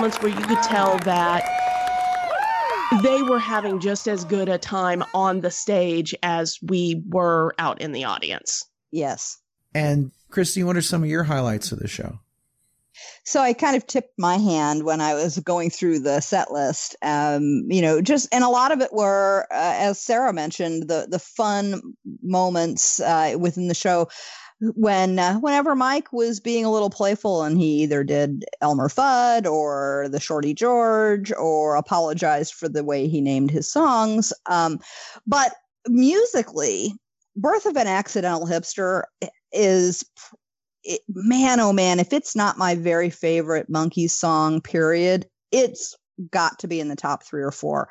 [0.00, 1.44] moments where you could tell that
[3.02, 7.82] they were having just as good a time on the stage as we were out
[7.82, 8.64] in the audience.
[8.90, 9.36] Yes.
[9.74, 12.18] And Christy, what are some of your highlights of the show?
[13.24, 16.96] So I kind of tipped my hand when I was going through the set list.
[17.02, 21.08] Um, you know, just and a lot of it were, uh, as Sarah mentioned, the
[21.10, 21.82] the fun
[22.22, 24.08] moments uh, within the show.
[24.60, 29.46] When uh, whenever Mike was being a little playful and he either did Elmer Fudd
[29.46, 34.32] or the Shorty George or apologized for the way he named his songs.
[34.46, 34.78] Um,
[35.26, 35.54] but
[35.88, 36.92] musically,
[37.36, 39.04] Birth of an Accidental Hipster
[39.52, 40.04] is
[40.84, 45.96] it, man, oh man, if it's not my very favorite Monkees song, period, it's
[46.30, 47.88] got to be in the top three or four.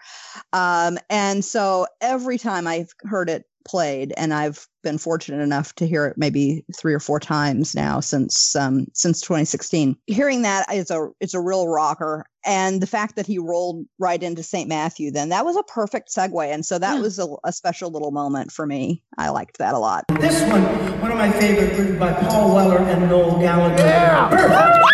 [0.54, 5.88] Um, and so every time I've heard it played, and I've been fortunate enough to
[5.88, 9.96] hear it maybe three or four times now since um, since 2016.
[10.08, 14.22] Hearing that is a it's a real rocker, and the fact that he rolled right
[14.22, 14.68] into St.
[14.68, 18.12] Matthew, then that was a perfect segue, and so that was a, a special little
[18.12, 19.04] moment for me.
[19.18, 20.06] I liked that a lot.
[20.20, 20.64] This one,
[21.02, 24.36] one of my favorite, written by Paul Weller and Noel Gallagher.
[24.36, 24.86] Birth.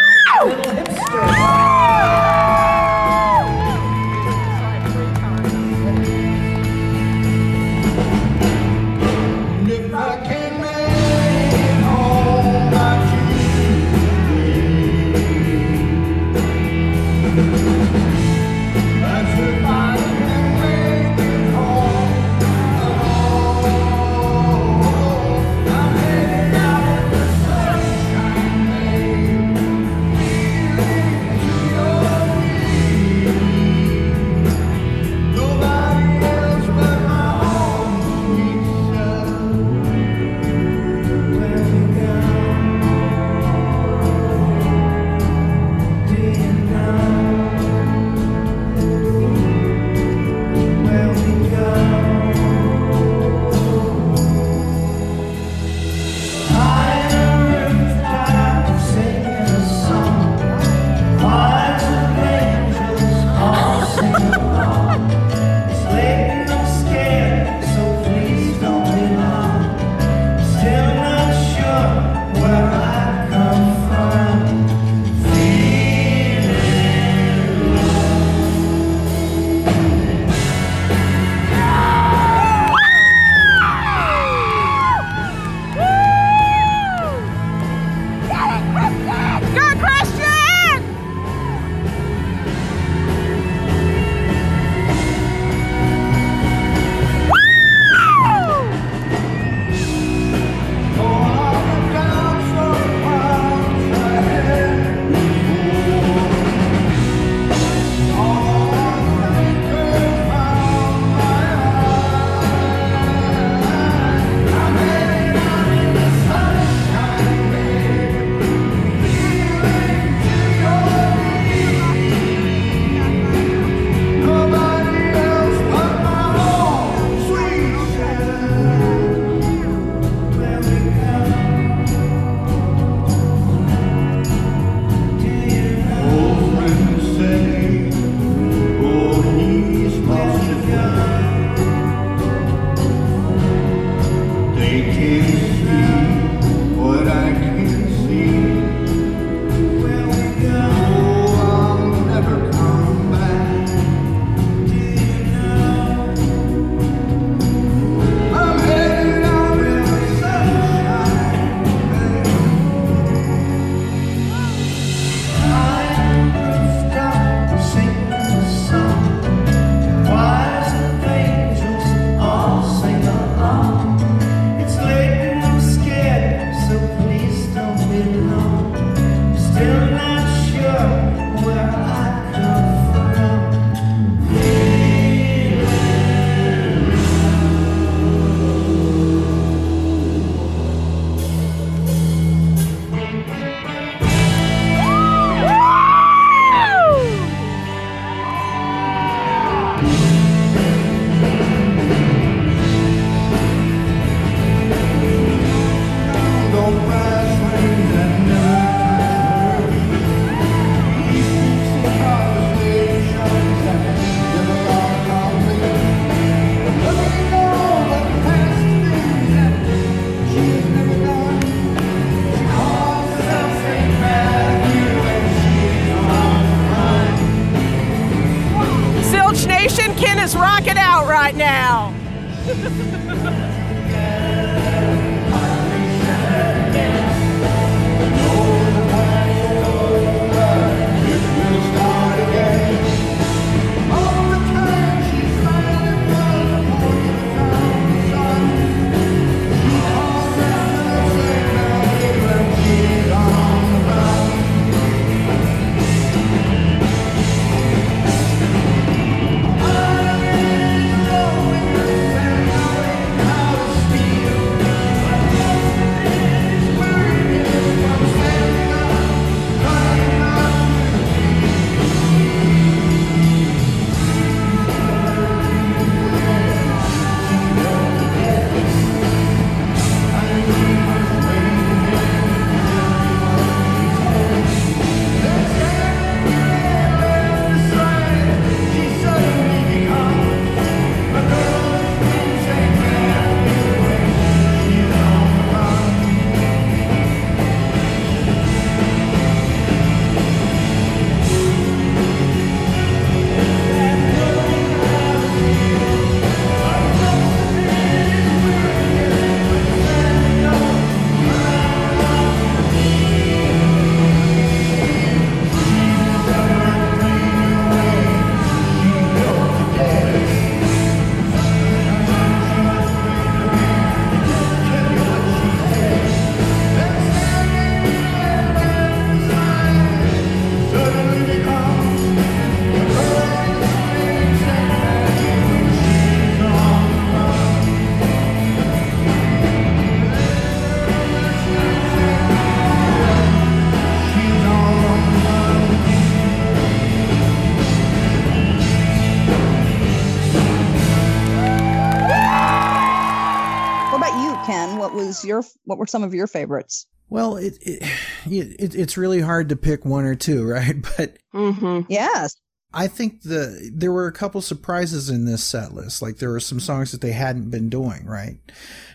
[355.65, 356.87] What were some of your favorites?
[357.09, 357.83] Well, it, it,
[358.25, 360.75] it it's really hard to pick one or two, right?
[360.97, 361.81] But Mm-hmm.
[361.91, 362.37] Yes.
[362.73, 366.01] I think the there were a couple surprises in this set list.
[366.01, 368.39] Like there were some songs that they hadn't been doing, right?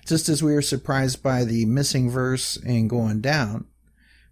[0.04, 3.66] Just as we were surprised by the missing verse in Going Down,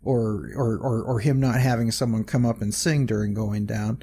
[0.03, 4.03] or or or, or him not having someone come up and sing during Going Down.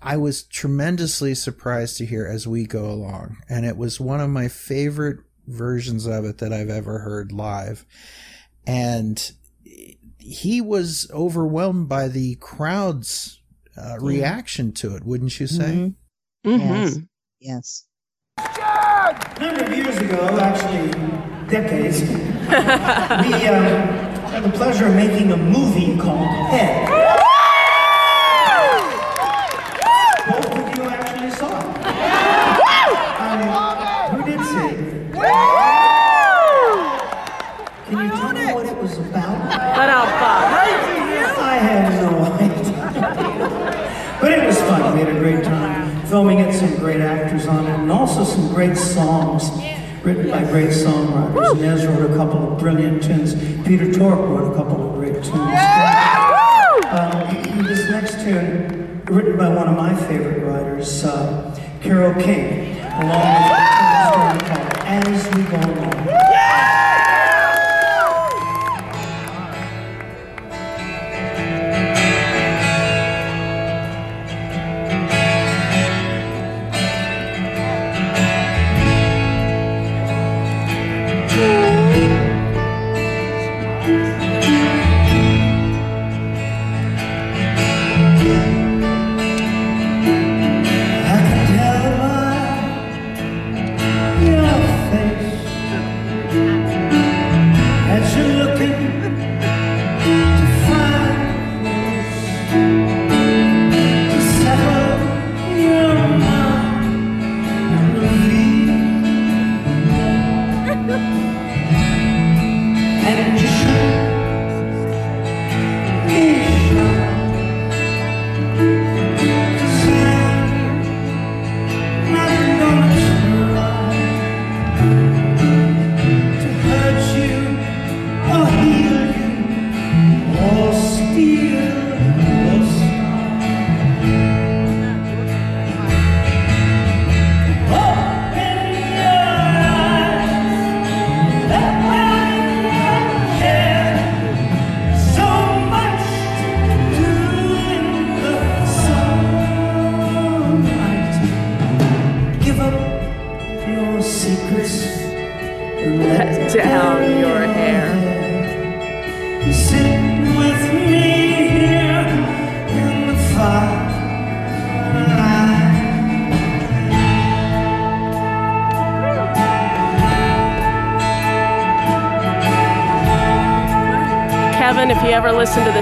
[0.00, 4.30] I was tremendously surprised to hear as we go along, and it was one of
[4.30, 7.84] my favorite versions of it that I've ever heard live.
[8.66, 9.32] And
[10.18, 13.40] he was overwhelmed by the crowd's
[13.76, 15.92] uh, reaction to it, wouldn't you say?
[16.44, 16.98] Yes.
[17.40, 17.84] Yes.
[18.38, 20.90] A number of years ago, actually
[21.48, 22.06] decades, we
[22.56, 23.60] uh,
[24.30, 26.88] had the pleasure of making a movie called Head.
[30.26, 31.64] Both of you actually saw it.
[33.20, 35.14] Um, who did see it?
[37.86, 39.36] Can you tell me what it was about?
[41.36, 44.18] I have no idea.
[44.20, 44.94] but it was fun.
[44.94, 48.52] We had a great time filming it, some great actors on it, and also some
[48.52, 49.50] great songs
[50.02, 51.58] written by great songwriters.
[51.58, 53.34] Nez wrote a couple of brilliant tunes.
[53.66, 55.58] Peter Tork wrote a couple of great tunes.
[56.92, 63.24] Um, this next tune, written by one of my favorite writers, uh, Carole King, along
[63.40, 67.03] with a song called As We Go Along.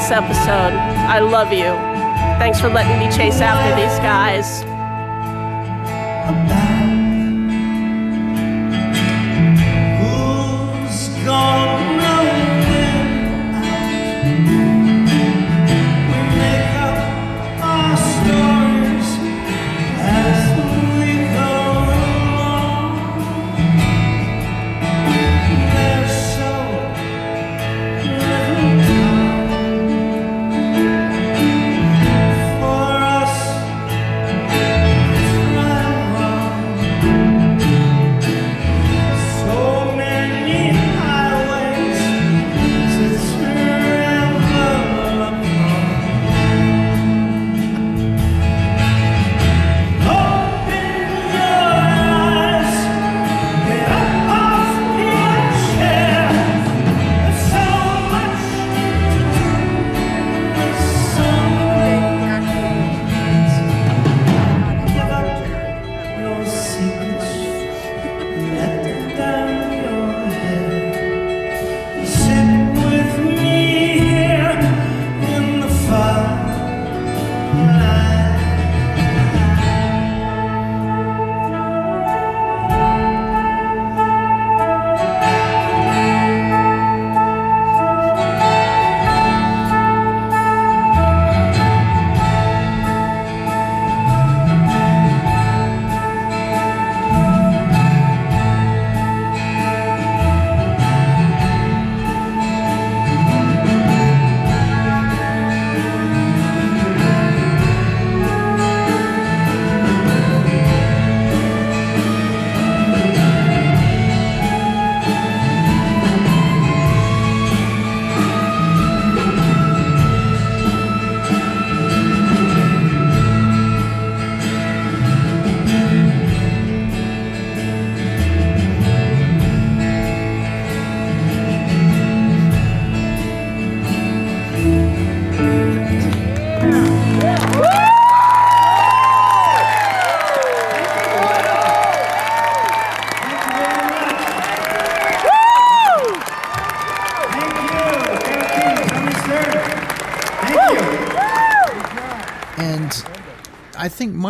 [0.03, 1.71] This episode, I love you.
[2.41, 4.72] Thanks for letting me chase after these guys.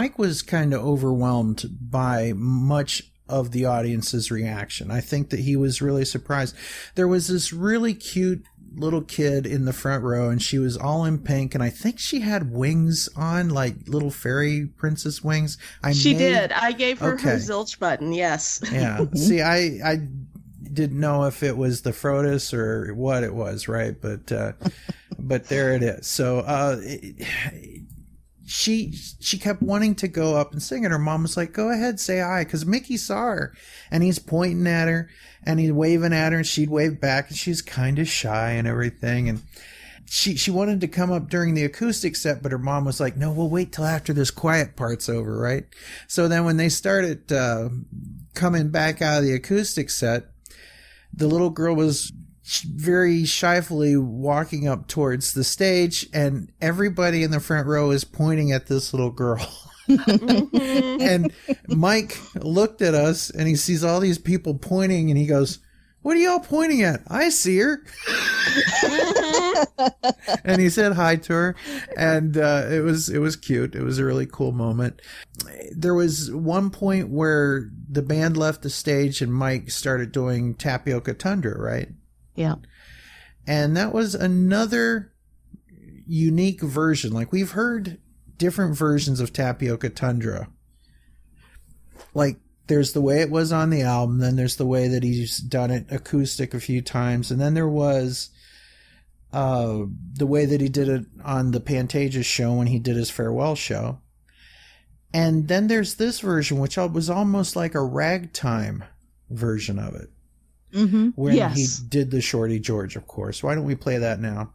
[0.03, 4.91] Mike was kind of overwhelmed by much of the audience's reaction.
[4.91, 6.57] I think that he was really surprised.
[6.97, 8.43] There was this really cute
[8.75, 12.01] little kid in the front row and she was all in pink and I think
[12.01, 15.57] she had wings on like little fairy princess wings.
[15.85, 16.51] I she may- did.
[16.51, 18.13] I gave her her zilch button.
[18.13, 18.61] Yes.
[18.73, 19.05] Yeah.
[19.15, 19.99] See, I I
[20.65, 23.95] didn't know if it was the Frodis or what it was, right?
[24.01, 24.53] But uh
[25.17, 26.09] but there it is.
[26.09, 27.25] So uh it-
[28.53, 31.71] she she kept wanting to go up and sing and her mom was like, "Go
[31.71, 33.55] ahead, say hi," because Micky saw her
[33.91, 35.09] and he's pointing at her
[35.43, 38.69] and he's waving at her and she'd wave back and she's kind of shy and
[38.69, 39.43] everything and
[40.05, 43.17] she she wanted to come up during the acoustic set, but her mom was like,
[43.17, 45.65] "No, we'll wait till after this quiet part's over, right?"
[46.07, 47.71] So then when they started uh,
[48.35, 50.27] coming back out of the acoustic set,
[51.11, 52.13] the little girl was
[52.61, 58.53] very shyfully walking up towards the stage, and everybody in the front row is pointing
[58.53, 59.47] at this little girl.
[59.89, 61.33] and
[61.69, 65.59] Mike looked at us and he sees all these people pointing and he goes,
[66.03, 67.01] What are y'all pointing at?
[67.09, 67.85] I see her.
[70.45, 71.57] and he said hi to her
[71.97, 73.75] and uh, it was it was cute.
[73.75, 75.03] It was a really cool moment.
[75.73, 81.15] There was one point where the band left the stage and Mike started doing Tapioca
[81.15, 81.89] Tundra, right?
[82.35, 82.57] Yeah.
[83.47, 85.13] And that was another
[86.07, 87.13] unique version.
[87.13, 87.99] Like we've heard
[88.37, 90.49] different versions of Tapioca Tundra.
[92.15, 95.39] Like there's the way it was on the album, then there's the way that he's
[95.39, 98.31] done it acoustic a few times, and then there was
[99.33, 103.11] uh the way that he did it on the Pantages show when he did his
[103.11, 104.01] farewell show.
[105.15, 108.85] And then there's this version which was almost like a ragtime
[109.31, 110.12] version of it
[110.73, 111.09] Mm-hmm.
[111.17, 111.57] when Yes.
[111.57, 113.43] he did the Shorty George, of course.
[113.43, 114.53] Why don't we play that now?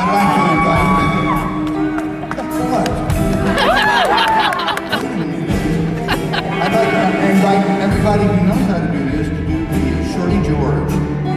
[0.00, 1.98] I'd like to invite?
[6.60, 10.38] I'd like to invite everybody who knows how to do this to do the Shorty
[10.48, 10.92] George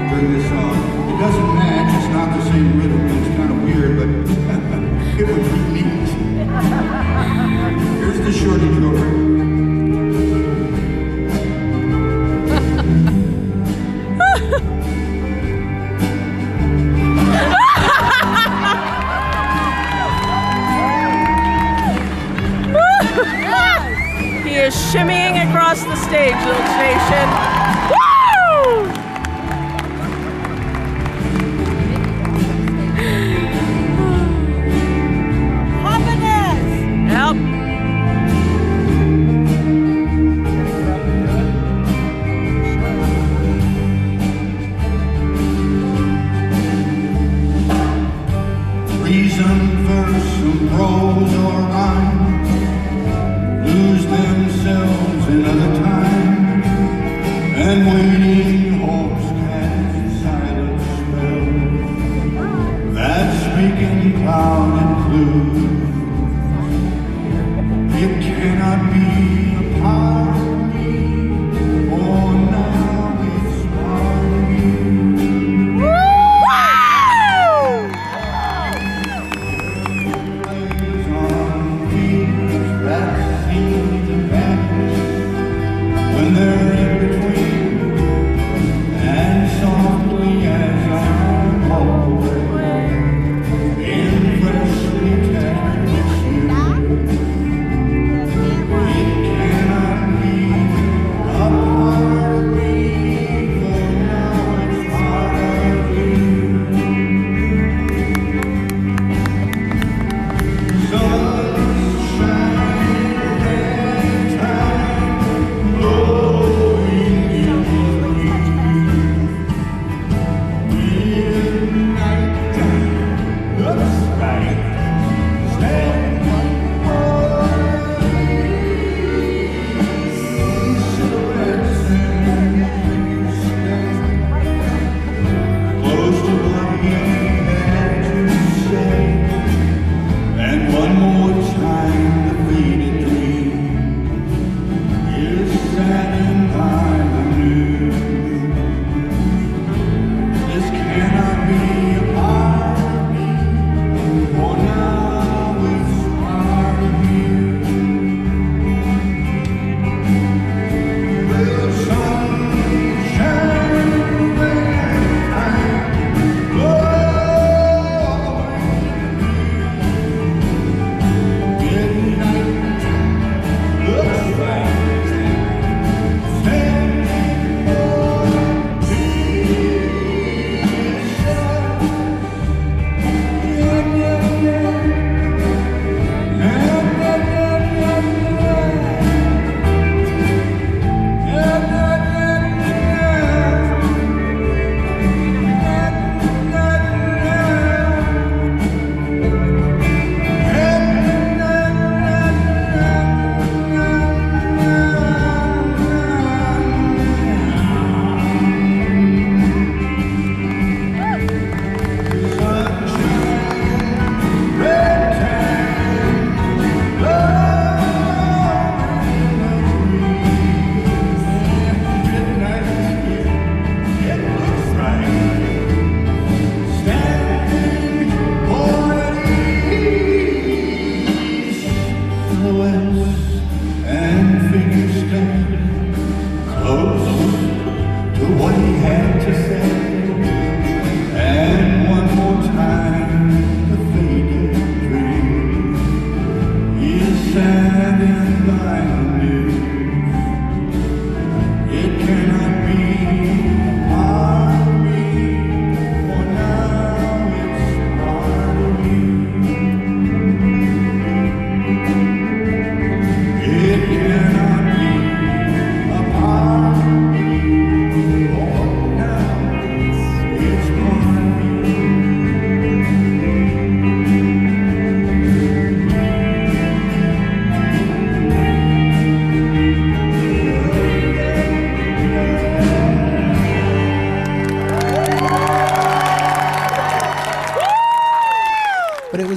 [0.09, 0.75] during this song.
[1.09, 4.09] It doesn't match, it's not the same rhythm, it's kind of weird, but
[5.19, 6.09] it would be neat.
[7.99, 9.30] Here's the Shorty George.
[24.71, 27.60] shimmying across the stage, little Nation.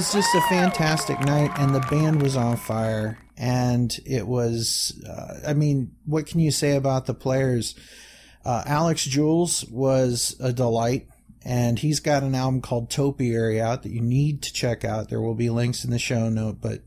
[0.05, 3.17] was just a fantastic night, and the band was on fire.
[3.37, 7.73] And it was, uh, I mean, what can you say about the players?
[8.43, 11.07] Uh, Alex Jules was a delight,
[11.43, 15.09] and he's got an album called Topiary out that you need to check out.
[15.09, 16.81] There will be links in the show note, but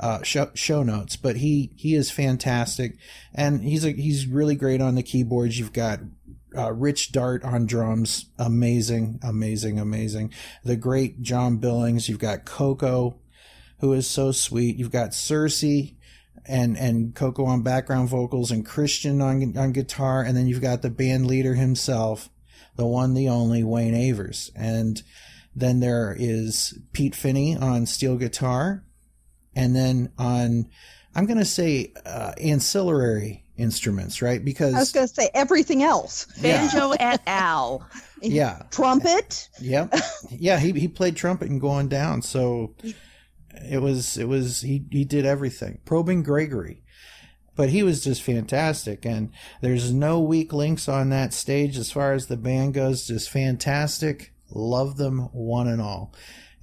[0.00, 1.16] uh, show, show notes.
[1.16, 2.96] But he he is fantastic,
[3.34, 5.58] and he's a, he's really great on the keyboards.
[5.58, 6.00] You've got
[6.56, 10.32] uh, Rich Dart on drums, amazing, amazing, amazing.
[10.64, 12.08] The great John Billings.
[12.08, 13.18] You've got Coco,
[13.78, 14.76] who is so sweet.
[14.76, 15.64] You've got Circe
[16.44, 20.82] and and Coco on background vocals and Christian on on guitar, and then you've got
[20.82, 22.30] the band leader himself,
[22.76, 25.02] the one, the only Wayne Avers, and
[25.54, 28.84] then there is Pete Finney on steel guitar,
[29.54, 30.68] and then on
[31.14, 34.44] I'm going to say uh, ancillary instruments, right?
[34.44, 36.26] Because I was going to say everything else.
[36.40, 37.86] Banjo et al.
[38.22, 39.48] yeah, Trumpet.
[39.60, 39.94] Yep.
[40.30, 42.22] Yeah, he he played trumpet and going down.
[42.22, 42.74] So
[43.70, 45.78] it was it was he he did everything.
[45.84, 46.82] Probyn Gregory.
[47.54, 49.30] But he was just fantastic and
[49.60, 54.32] there's no weak links on that stage as far as the band goes, just fantastic.
[54.50, 56.14] Love them one and all.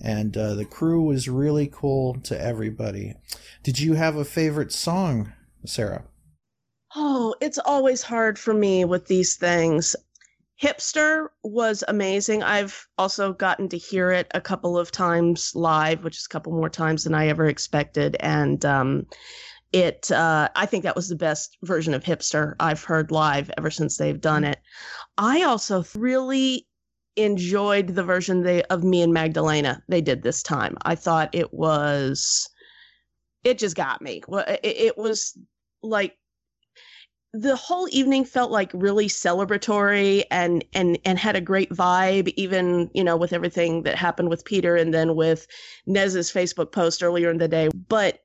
[0.01, 3.13] And uh, the crew was really cool to everybody.
[3.61, 5.33] Did you have a favorite song,
[5.63, 6.05] Sarah?
[6.95, 9.95] Oh, it's always hard for me with these things.
[10.61, 12.43] Hipster was amazing.
[12.43, 16.51] I've also gotten to hear it a couple of times live, which is a couple
[16.51, 18.17] more times than I ever expected.
[18.19, 19.05] And um,
[19.71, 23.71] it, uh, I think that was the best version of Hipster I've heard live ever
[23.71, 24.59] since they've done it.
[25.17, 26.67] I also really
[27.15, 30.75] enjoyed the version they of me and Magdalena they did this time.
[30.81, 32.49] I thought it was,
[33.43, 34.23] it just got me.
[34.27, 35.37] Well, it, it was
[35.81, 36.17] like
[37.33, 42.89] the whole evening felt like really celebratory and and and had a great vibe even
[42.93, 45.45] you know with everything that happened with peter and then with
[45.85, 47.69] nez's facebook post earlier in the day.
[47.87, 48.23] But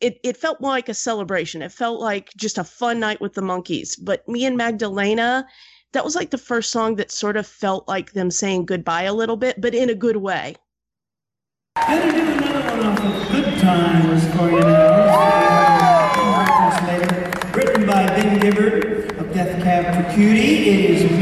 [0.00, 1.62] it, it felt like a celebration.
[1.62, 3.96] It felt like just a fun night with the Monkees.
[4.02, 5.46] But me and magdalena
[5.92, 9.14] that was like the first song that sort of felt like them saying goodbye a
[9.14, 10.56] little bit but in a good way.
[11.76, 15.49] Gonna do another one Good Times for you now.
[18.58, 20.68] Of Death Cab for Cutie.
[20.70, 21.19] It is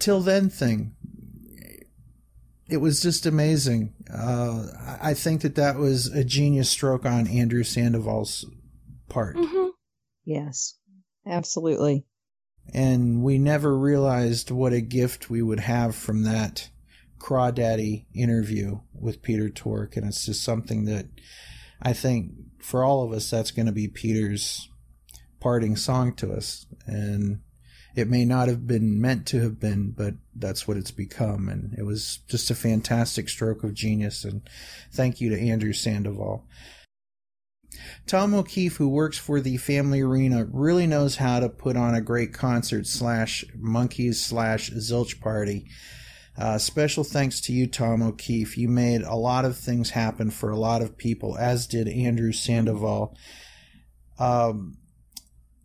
[0.00, 0.94] till then thing.
[2.68, 3.94] It was just amazing.
[4.12, 8.46] Uh, I I think that that was a genius stroke on Andrew Sandoval's
[9.08, 9.36] part.
[10.24, 10.78] Yes,
[11.26, 12.04] absolutely.
[12.72, 16.70] and we never realized what a gift we would have from that
[17.18, 21.06] crawdaddy interview with Peter Tork, and it's just something that
[21.82, 22.32] I think
[22.62, 24.68] for all of us that's going to be Peter's
[25.40, 27.40] parting song to us, and
[27.94, 31.74] it may not have been meant to have been, but that's what it's become, and
[31.78, 34.42] it was just a fantastic stroke of genius, and
[34.92, 36.46] thank you to Andrew Sandoval.
[38.06, 42.00] Tom O'Keefe, who works for the Family Arena, really knows how to put on a
[42.00, 45.66] great concert slash monkees slash zilch party.
[46.36, 48.56] Uh, special thanks to you, Tom O'Keefe.
[48.56, 52.32] You made a lot of things happen for a lot of people, as did Andrew
[52.32, 53.16] Sandoval.
[54.18, 54.76] Um,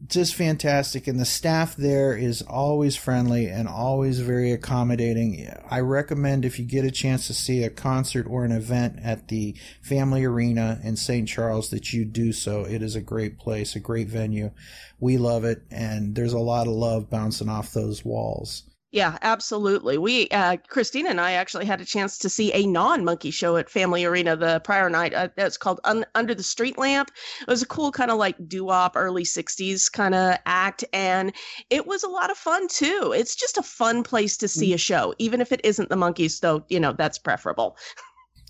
[0.08, 1.08] just fantastic.
[1.08, 5.50] And the staff there is always friendly and always very accommodating.
[5.70, 9.30] I recommend if you get a chance to see a concert or an event at
[9.30, 11.28] the Family Arena in St.
[11.28, 12.66] Charles that you do so.
[12.66, 14.52] It is a great place, a great venue.
[15.00, 18.64] We love it, and there's a lot of love bouncing off those walls.
[18.92, 19.98] Yeah, absolutely.
[19.98, 23.58] We, uh, Christina and I actually had a chance to see a non monkey show
[23.58, 25.14] at Family Arena the prior night.
[25.14, 27.12] Uh, it's called Un- Under the Street Lamp.
[27.42, 30.86] It was a cool kind of like doo wop, early 60s kind of act.
[30.94, 31.34] And
[31.70, 33.14] it was a lot of fun too.
[33.14, 36.40] It's just a fun place to see a show, even if it isn't the monkees,
[36.40, 37.76] though, you know, that's preferable.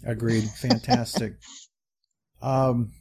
[0.05, 0.47] Agreed.
[0.49, 1.37] Fantastic.
[2.43, 2.91] um,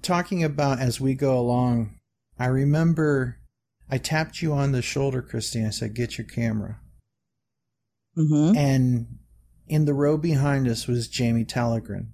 [0.00, 1.98] talking about as we go along,
[2.38, 3.38] I remember
[3.90, 5.66] I tapped you on the shoulder, Christine.
[5.66, 6.80] I said, "Get your camera."
[8.16, 8.56] Mm-hmm.
[8.56, 9.18] And
[9.68, 12.08] in the row behind us was Jamie Tellegren.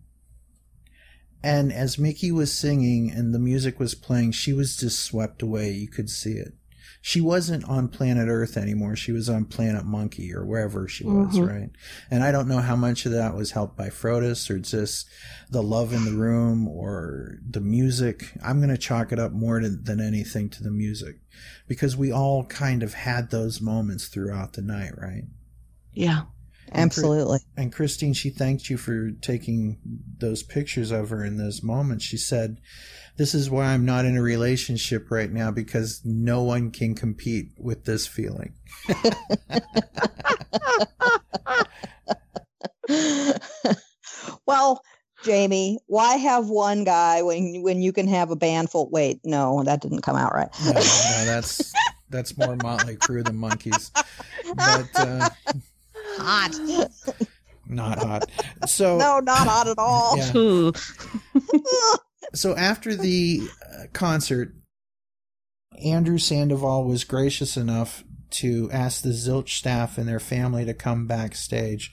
[1.43, 5.73] And as Micky was singing and the music was playing, she was just swept away.
[5.73, 6.55] You could see it.
[7.05, 8.95] She wasn't on planet Earth anymore.
[8.95, 11.49] She was on planet Monkey or wherever she was, Mhm.
[11.49, 11.71] right?
[12.13, 15.09] And I don't know how much of that was helped by Frodis or just
[15.51, 18.33] the love in the room or the music.
[18.41, 21.17] I'm going to chalk it up more to, than anything to the music
[21.67, 25.25] because we all kind of had those moments throughout the night, right?
[25.93, 26.23] Yeah.
[26.75, 27.41] Absolutely.
[27.57, 29.77] And Christine, she thanked you for taking
[30.19, 32.03] those pictures of her in those moments.
[32.05, 32.61] She said,
[33.17, 37.51] This is why I'm not in a relationship right now because no one can compete
[37.59, 38.55] with this feeling.
[44.47, 44.83] well,
[45.25, 48.89] Jamie, why have one guy when when you can have a band full?
[48.91, 50.49] Wait, no, that didn't come out right.
[50.65, 51.73] No, no, that's
[52.09, 53.91] that's more Motley Crue than monkees.
[54.55, 55.29] But uh,
[56.19, 56.59] hot.
[57.67, 58.31] not hot.
[58.67, 60.17] So no, not hot at all.
[60.17, 60.71] Yeah.
[62.35, 64.55] so after the uh, concert,
[65.85, 71.07] Andrew Sandoval was gracious enough to ask the Zilch staff and their family to come
[71.07, 71.93] backstage.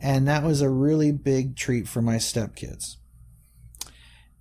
[0.00, 2.96] And that was a really big treat for my stepkids.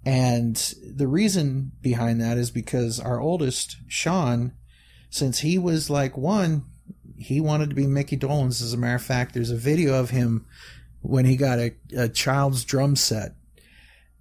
[0.04, 4.54] And the reason behind that is because our oldest, Sean,
[5.10, 6.66] since he was like one,
[7.18, 8.62] he wanted to be Micky Dolenz.
[8.62, 10.46] As a matter of fact, there's a video of him
[11.02, 13.36] when he got a, a child's drum set.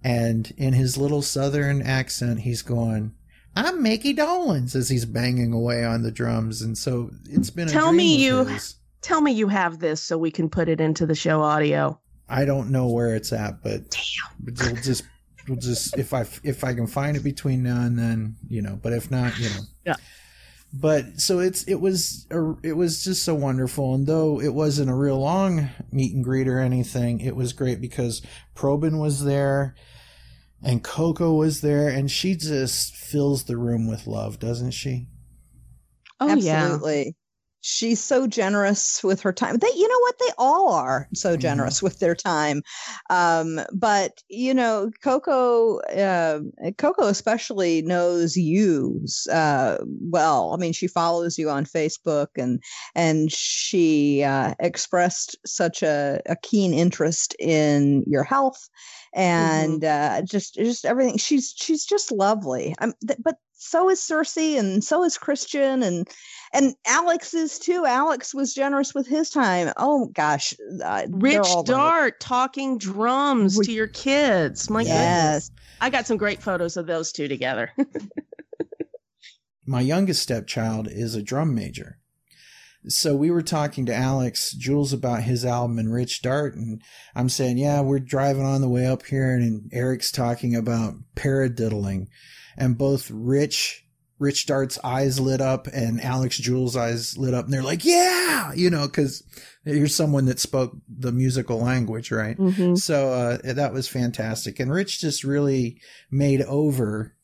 [0.03, 3.13] And in his little southern accent, he's going,
[3.55, 6.61] I'm Micky Dolenz as he's banging away on the drums.
[6.61, 8.75] And so it's been a Tell dream me you his.
[9.01, 11.99] tell me you have this so we can put it into the show audio.
[12.29, 13.95] I don't know where it's at, but
[14.39, 15.03] but we'll just
[15.47, 18.79] we'll just if I if I can find it between now and then, you know.
[18.81, 19.61] But if not, you know.
[19.85, 19.95] Yeah.
[20.73, 24.89] But so it's it was a, it was just so wonderful, and though it wasn't
[24.89, 28.21] a real long meet and greet or anything, it was great because
[28.55, 29.75] Probyn was there,
[30.63, 35.07] and Coco was there, and she just fills the room with love, doesn't she?
[36.21, 36.63] Oh yeah.
[36.63, 37.15] Absolutely.
[37.61, 39.57] She's so generous with her time.
[39.57, 40.19] They, you know what?
[40.19, 42.63] They all are so generous with their time.
[43.09, 46.41] Um, but you know, Coco, uh,
[46.77, 50.53] Coco especially knows you uh, well.
[50.53, 52.61] I mean, she follows you on Facebook, and
[52.95, 58.69] and she uh, expressed such a, a keen interest in your health
[59.13, 61.17] and uh, just just everything.
[61.17, 62.75] She's she's just lovely.
[62.79, 66.07] I'm, th- but so is Circe, and so is Christian, and
[66.53, 67.85] and Alex is too.
[67.85, 69.71] Alex was generous with his time.
[69.77, 70.53] Oh gosh,
[70.83, 74.69] uh, Rich all Dart talking drums to your kids.
[74.69, 75.49] My Yes.
[75.49, 75.51] goodness.
[75.81, 77.71] I got some great photos of those two together.
[79.65, 81.97] my youngest stepchild is a drum major.
[82.87, 86.81] So we were talking to Alex Jules about his album and Rich Dart, and
[87.15, 92.07] I'm saying, yeah, we're driving on the way up here, and Eric's talking about paradiddling,
[92.57, 93.85] and both Rich
[94.21, 98.53] Rich Dart's eyes lit up and Alex Jules' eyes lit up, and they're like, "Yeah,"
[98.53, 99.23] you know, because
[99.65, 102.37] you're someone that spoke the musical language, right?
[102.37, 102.77] Mhm.
[102.77, 105.81] So uh, that was fantastic, and Rich just really
[106.11, 107.15] made over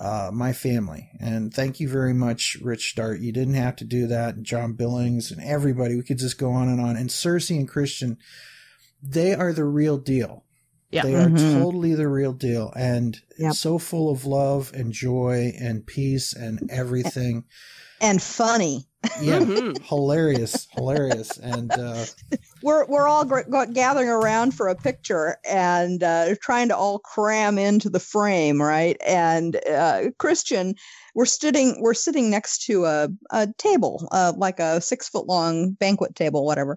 [0.00, 1.10] uh, my family.
[1.20, 3.20] And thank you very much, Rich Dart.
[3.20, 4.34] You didn't have to do that.
[4.34, 5.94] And John Billings and everybody.
[5.94, 6.96] We could just go on and on.
[6.96, 8.18] And Circe and Christian,
[9.00, 10.42] they are the real deal.
[10.94, 11.02] Yeah.
[11.02, 11.54] They are Mhm.
[11.54, 13.54] totally the real deal and Yep.
[13.54, 17.44] so full of love and joy and peace and everything.
[18.00, 18.86] And funny.
[19.20, 19.82] Yeah, Mhm.
[19.86, 21.36] hilarious, hilarious.
[21.38, 22.04] And uh,
[22.62, 26.98] We're we're all gr- go- gathering around for a picture and uh, trying to all
[26.98, 28.96] cram into the frame, right?
[29.04, 30.74] And uh, Christian,
[31.14, 35.72] we're sitting we're sitting next to a a table, uh, like a six foot long
[35.72, 36.76] banquet table, whatever.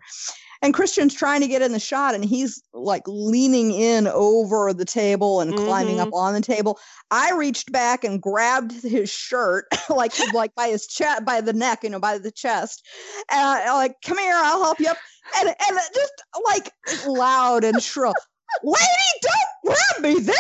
[0.61, 4.85] And Christian's trying to get in the shot, and he's like leaning in over the
[4.85, 6.79] table and climbing up on the table.
[7.11, 11.83] I reached back and grabbed his shirt, like like by his chest, by the neck,
[11.83, 12.83] you know, by the chest,
[13.31, 14.97] and I, like, "Come here, I'll help you up."
[15.37, 16.13] And and just
[16.45, 16.71] like
[17.05, 18.15] loud and shrill,
[18.63, 18.81] "Lady,
[19.21, 20.35] don't grab me there!"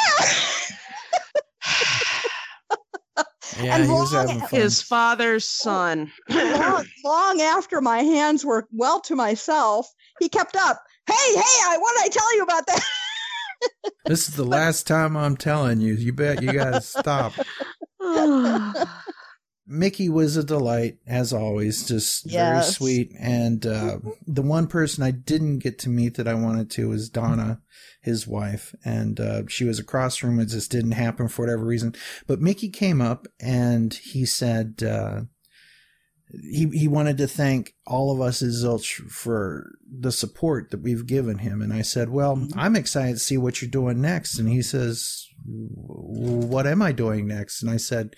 [3.61, 4.39] yeah, And long- having.
[4.49, 6.11] His father's son.
[6.29, 9.87] long, long after my hands were well to myself,
[10.19, 10.81] he kept up.
[11.07, 12.83] Hey, hey, I what did I tell you about that?
[14.05, 15.93] This is the last time I'm telling you.
[15.95, 17.33] You bet you got to stop.
[19.67, 23.13] Micky was a delight as always, just very sweet.
[23.19, 27.09] And uh, the one person I didn't get to meet that I wanted to was
[27.09, 27.61] Donna,
[28.01, 30.39] his wife, and uh, she was across from.
[30.39, 31.95] It just didn't happen for whatever reason.
[32.27, 35.21] But Micky came up and he said uh,
[36.29, 41.05] he he wanted to thank all of us at Zilch for the support that we've
[41.05, 41.61] given him.
[41.61, 45.25] And I said, "Well, I'm excited to see what you're doing next." And he says.
[45.49, 47.61] What am I doing next?
[47.61, 48.15] And I said,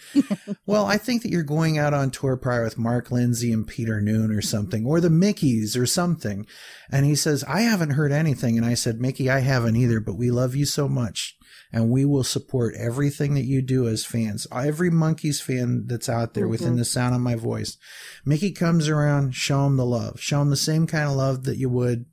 [0.66, 4.02] well, I think that you're going out on tour prior with Mark Lindsay and Peter
[4.02, 6.48] Noone or something, or the Mickeys or something.
[6.92, 8.58] And he says, I haven't heard anything.
[8.58, 11.38] And I said, Micky, I haven't either, but we love you so much
[11.72, 14.48] and we will support everything that you do as fans.
[14.52, 16.78] Every Monkees fan that's out there within mm-hmm.
[16.78, 17.78] the sound of my voice.
[18.26, 21.58] Micky comes around, show him the love, show him the same kind of love that
[21.58, 22.06] you would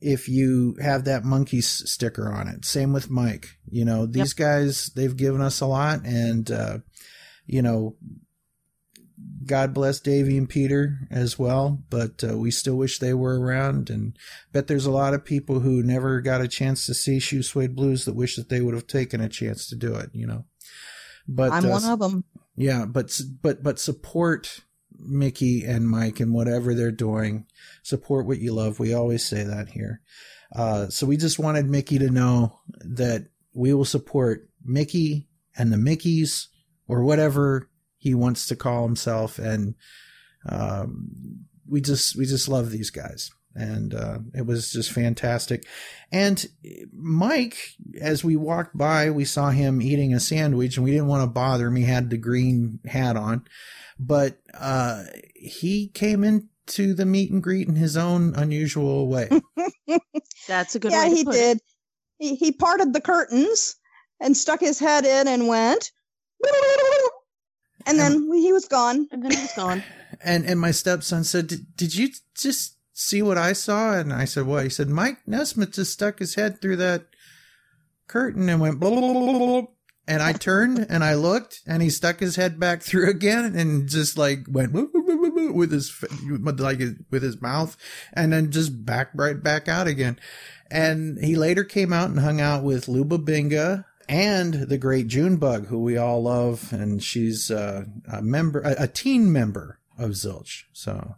[0.00, 2.64] if you have that monkey sticker on it.
[2.64, 3.48] Same with Mike.
[3.68, 6.78] You know, these guys, they've given us a lot and, uh,
[7.46, 7.96] you know,
[9.44, 13.90] God bless Davy and Peter as well, but uh, we still wish they were around.
[13.90, 14.16] And
[14.52, 17.74] bet there's a lot of people who never got a chance to see Shoe Suede
[17.74, 20.10] Blues that wish that they would have taken a chance to do it.
[20.12, 20.44] You know,
[21.26, 22.24] but I'm uh, one of them.
[22.56, 24.60] yeah, but but but support
[25.02, 27.46] Micky and Mike and whatever they're doing.
[27.82, 28.78] Support what you love.
[28.78, 30.00] We always say that here.
[30.54, 35.76] Uh, so we just wanted Micky to know that we will support Micky and the
[35.76, 36.46] Mickeys
[36.88, 39.74] or whatever he wants to call himself, and
[40.48, 43.30] um, we just we just love these guys.
[43.54, 45.66] And uh, it was just fantastic.
[46.12, 46.46] And
[46.92, 47.56] Mike,
[48.00, 51.32] as we walked by, we saw him eating a sandwich, and we didn't want to
[51.32, 51.76] bother him.
[51.76, 53.44] He had the green hat on,
[53.98, 55.04] but uh,
[55.34, 59.28] he came into the meet and greet in his own unusual way.
[60.48, 61.60] That's a good yeah, way to he put did.
[62.18, 63.76] He, he parted the curtains
[64.20, 65.90] and stuck his head in and went,
[67.86, 69.08] and then he was gone.
[69.10, 69.82] And then he was gone.
[70.24, 74.24] and and my stepson said, "Did, did you just see what I saw?" And I
[74.24, 77.06] said, "What?" He said, "Mike Nesmith just stuck his head through that
[78.06, 79.62] curtain and went blah, blah, blah, blah, blah."
[80.08, 83.88] And I turned and I looked, and he stuck his head back through again, and
[83.88, 85.92] just like went "Woo, woo, woo, woo, woo," with his
[86.58, 87.76] like with his mouth,
[88.12, 90.18] and then just back right back out again.
[90.70, 95.36] And he later came out and hung out with Luba Binga and the great June
[95.36, 100.10] Bug, who we all love, and she's uh, a member, a, a teen member of
[100.10, 100.64] Zilch.
[100.72, 101.14] So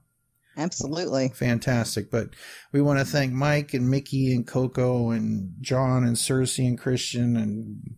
[0.57, 1.31] Absolutely.
[1.31, 2.11] fantastic.
[2.11, 2.31] But
[2.73, 7.37] we want to thank Mike and Micky and Coco and John and Circe and Christian
[7.37, 7.97] and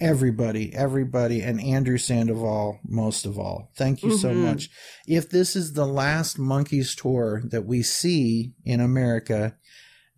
[0.00, 3.72] everybody, everybody, and Andrew Sandoval most of all.
[3.76, 4.42] Thank you so Mhm.
[4.42, 4.70] much.
[5.06, 9.56] If this is the last Monkees tour that we see in America,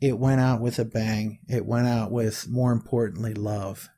[0.01, 1.39] it went out with a bang.
[1.49, 3.89] It went out with, more importantly, love.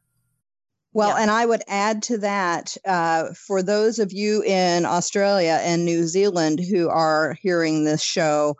[0.94, 5.84] Well, and I would add to that uh, for those of you in Australia and
[5.84, 8.56] New Zealand who are hearing this show,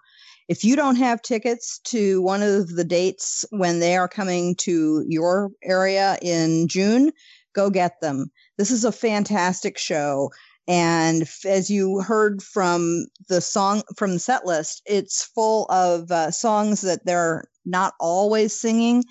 [0.48, 5.04] if you don't have tickets to one of the dates when they are coming to
[5.06, 7.12] your area in June,
[7.54, 8.30] go get them.
[8.56, 10.30] This is a fantastic show.
[10.68, 16.30] And as you heard from the song from the set list, it's full of uh,
[16.30, 19.04] songs that they're not always singing,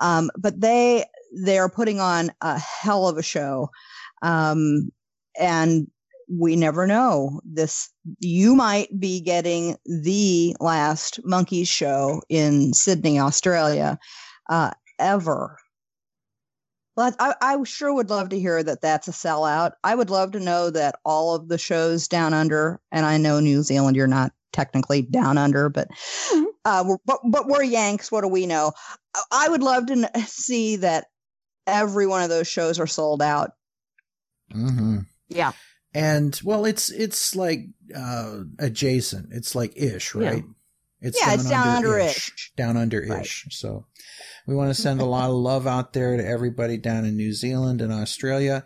[0.00, 3.70] um, but they they are putting on a hell of a show.
[4.22, 4.90] Um,
[5.38, 5.88] and
[6.28, 7.40] we never know.
[7.44, 7.90] This
[8.20, 13.98] you might be getting the last monkees show in Sydney, Australia,
[14.50, 15.56] uh, ever.
[16.96, 19.72] But I, I sure would love to hear that that's a sellout.
[19.84, 23.38] I would love to know that all of the shows down under, and I know
[23.38, 25.88] New Zealand, you're not technically down under, but
[26.64, 28.10] uh, but but we're Yanks.
[28.10, 28.72] What do we know?
[29.30, 31.06] I- would love to see that
[31.68, 33.52] every one of those shows are sold out.
[34.54, 34.98] Mm-hmm.
[35.28, 35.52] Yeah.
[35.94, 37.60] And well, it's it's like
[37.94, 39.28] uh adjacent.
[39.32, 40.28] It's like ish, Yeah.
[40.30, 40.44] right?
[41.00, 42.52] It's Yeah, it's down under-ish.
[42.56, 43.46] Down under ish.
[43.50, 43.86] So
[44.46, 47.32] we want to send a lot of love out there to everybody down in New
[47.32, 48.64] Zealand and Australia.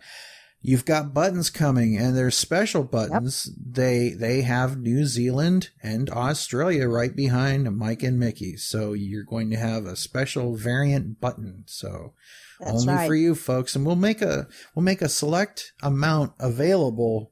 [0.65, 3.51] You've got buttons coming and they're special buttons.
[3.63, 8.55] They they have New Zealand and Australia right behind Mike and Micky.
[8.57, 11.63] So you're going to have a special variant button.
[11.67, 12.13] So
[12.59, 13.07] That's only right.
[13.07, 17.31] for you folks and we'll make a we'll make a select amount available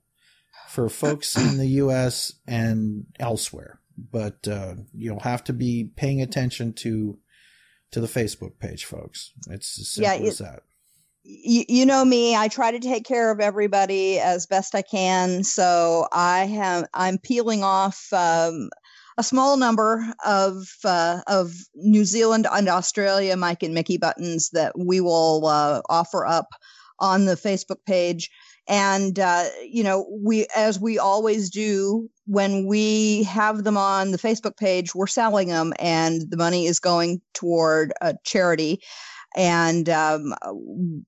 [0.69, 3.79] for folks in the US and elsewhere.
[3.97, 7.19] But uh, you'll have to be paying attention to
[7.91, 9.31] to the Facebook page, folks.
[9.49, 10.63] It's as Yeah, simple it- as that.
[11.23, 15.43] you, you know me i try to take care of everybody as best i can
[15.43, 18.71] so i have i'm peeling off um,
[19.17, 24.73] a small number of uh, of new zealand and australia mike and micky buttons that
[24.77, 26.47] we will uh, offer up
[27.01, 28.29] on the facebook page.
[28.67, 34.19] And uh, you know we as we always do when we have them on the
[34.19, 38.81] facebook page we're selling them and the money is going toward a charity
[39.35, 40.33] and um,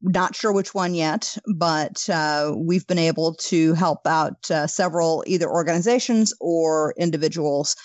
[0.02, 5.24] not sure which one yet, but uh, we've been able to help out uh, several
[5.28, 7.76] either organizations or individuals.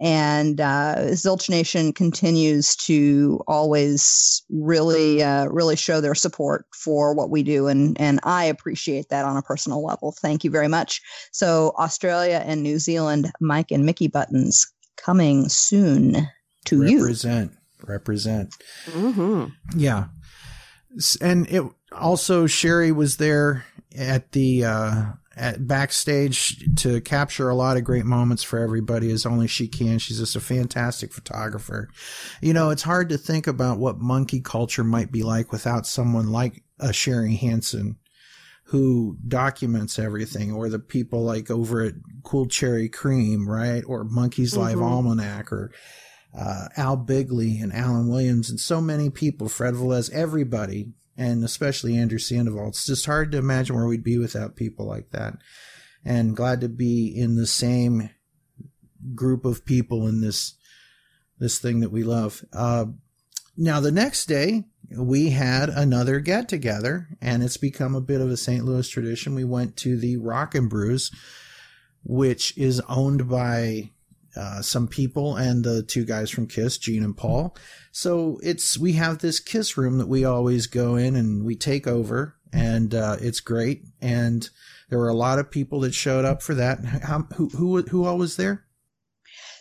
[0.00, 7.30] And uh, Zilch Nation continues to always really, uh, really show their support for what
[7.30, 10.12] we do, and and I appreciate that on a personal level.
[10.12, 11.00] Thank you very much.
[11.32, 16.28] So Australia and New Zealand, Mike and Micky buttons coming soon
[16.66, 17.00] to you.
[17.88, 18.54] Represent.
[18.86, 19.78] Mm-hmm.
[19.78, 20.06] Yeah.
[21.20, 21.62] And it
[21.92, 23.64] also Sherry was there
[23.96, 25.02] at the uh
[25.36, 29.98] at backstage to capture a lot of great moments for everybody as only she can.
[30.00, 31.88] She's just a fantastic photographer.
[32.42, 36.32] You know, it's hard to think about what monkey culture might be like without someone
[36.32, 37.98] like a Sherry Hansen
[38.64, 41.94] who documents everything or the people like over at
[42.24, 43.82] Cool Cherry Cream, right?
[43.86, 44.82] Or Monkees Live Mhm.
[44.90, 45.70] Almanac or
[46.38, 51.96] uh, Al Bigley and Alan Williams and so many people, Fred Velez, everybody, and especially
[51.96, 52.68] Andrew Sandoval.
[52.68, 55.34] It's just hard to imagine where we'd be without people like that.
[56.04, 58.10] And glad to be in the same
[59.14, 60.54] group of people in this
[61.40, 62.44] this thing that we love.
[62.52, 62.86] Uh,
[63.56, 64.64] now the next day
[64.96, 68.64] we had another get together, and it's become a bit of a St.
[68.64, 69.34] Louis tradition.
[69.34, 71.12] We went to the Rock and Brews,
[72.02, 73.90] which is owned by
[74.38, 77.56] uh, some people and the two guys from Kiss, Gene and Paul.
[77.92, 81.86] So it's we have this Kiss room that we always go in and we take
[81.86, 83.84] over, and uh, it's great.
[84.00, 84.48] And
[84.88, 86.84] there were a lot of people that showed up for that.
[86.84, 88.64] How, who who who all was there?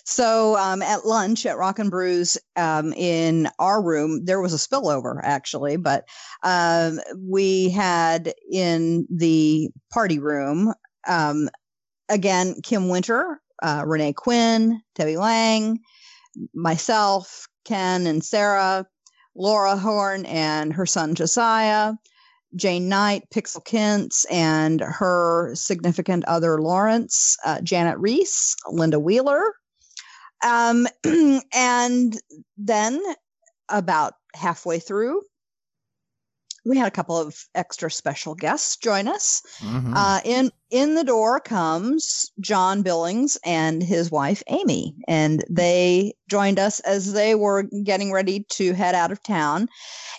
[0.10, 4.58] So um, at lunch at Rock and Brews um, in our room, there was a
[4.58, 6.06] spillover actually, but
[6.44, 10.74] um, we had in the party room
[11.06, 11.50] um,
[12.08, 15.80] again Kim Winter, uh, Renee Quinn, Debbie Lang,
[16.54, 18.86] myself, Ken and Sarah,
[19.36, 21.94] Laura Horn and her son Josiah,
[22.56, 29.54] Jane Knight, Pixel Kintz, and her significant other Lawrence, uh, Janet Reese, Linda Wheeler.
[30.44, 30.88] Um,
[31.54, 32.18] and
[32.58, 33.02] then
[33.70, 35.22] about halfway through,
[36.66, 39.42] we had a couple of extra special guests join us.
[39.60, 39.94] Mm-hmm.
[39.96, 46.60] Uh, in in the door comes John Billings and his wife Amy, and they joined
[46.60, 49.70] us as they were getting ready to head out of town.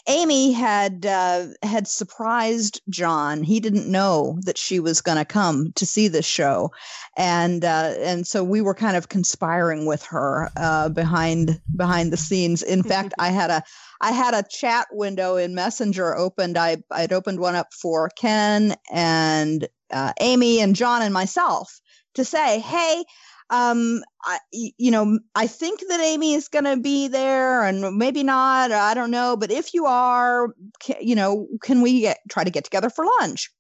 [0.07, 3.43] Amy had uh, had surprised John.
[3.43, 6.71] He didn't know that she was going to come to see this show,
[7.17, 12.17] and uh, and so we were kind of conspiring with her uh, behind behind the
[12.17, 12.63] scenes.
[12.63, 13.63] In fact, I had a
[14.01, 16.57] I had a chat window in Messenger opened.
[16.57, 21.81] I I'd opened one up for Ken and uh, Amy and John and myself
[22.15, 23.05] to say, hey.
[23.51, 28.23] Um, I, you know, I think that Amy is going to be there, and maybe
[28.23, 28.73] not.
[28.73, 30.49] I don't know, but if you are,
[30.83, 33.51] ca- you know, can we get, try to get together for lunch?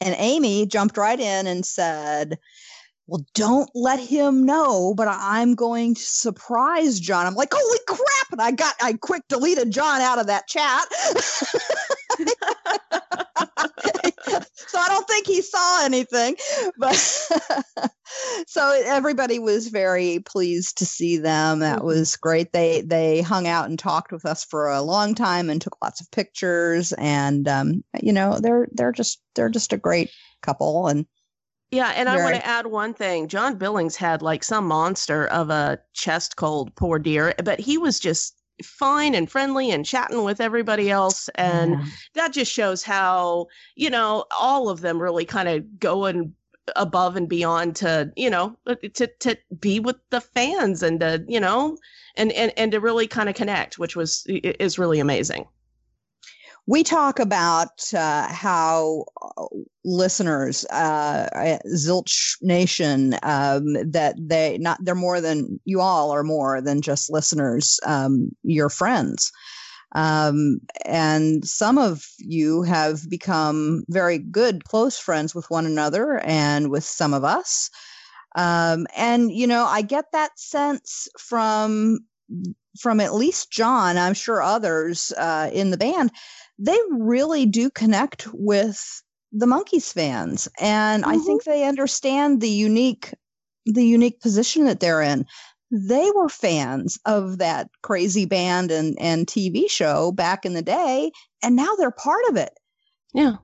[0.00, 2.38] And Amy jumped right in and said,
[3.06, 7.26] well, don't let him know, but I'm going to surprise John.
[7.26, 8.32] I'm like, holy crap.
[8.32, 10.86] And I got, I quick deleted John out of that chat.
[14.54, 16.36] so I don't think he saw anything.
[16.78, 16.94] But
[18.46, 21.60] so everybody was very pleased to see them.
[21.60, 22.52] That was great.
[22.52, 26.00] They they hung out and talked with us for a long time and took lots
[26.00, 26.92] of pictures.
[26.94, 30.10] And um, you know, they're they're just they're just a great
[30.42, 30.88] couple.
[30.88, 31.06] And
[31.70, 33.28] Yeah, and I want to add one thing.
[33.28, 37.98] John Billings had like some monster of a chest cold, poor dear, but he was
[38.00, 41.28] just fine and friendly and chatting with everybody else.
[41.34, 41.76] And
[42.14, 43.46] that just shows how,
[43.76, 46.34] you know, all of them really kind of going
[46.76, 51.24] above and beyond to, you know, uh, to to be with the fans and to,
[51.26, 51.76] you know,
[52.16, 55.46] and and and to really kind of connect, which was is really amazing.
[56.66, 59.46] We talk about uh, how uh,
[59.84, 66.60] listeners, uh, Zilch Nation, um, that they not they're more than you all are more
[66.60, 67.80] than just listeners.
[67.84, 69.32] Um, you're friends,
[69.96, 76.70] um, and some of you have become very good, close friends with one another and
[76.70, 77.70] with some of us.
[78.36, 81.98] Um, and you know, I get that sense from
[82.78, 83.98] from at least John.
[83.98, 86.12] I'm sure others uh, in the band
[86.58, 89.02] they really do connect with
[89.32, 90.48] the monkees fans.
[90.60, 93.14] And i think they understand the unique
[93.64, 95.24] the unique position that they're in.
[95.70, 101.10] They were fans of that crazy band and and tv show back in the day
[101.42, 102.52] and now they're part of it.
[103.14, 103.36] Yeah.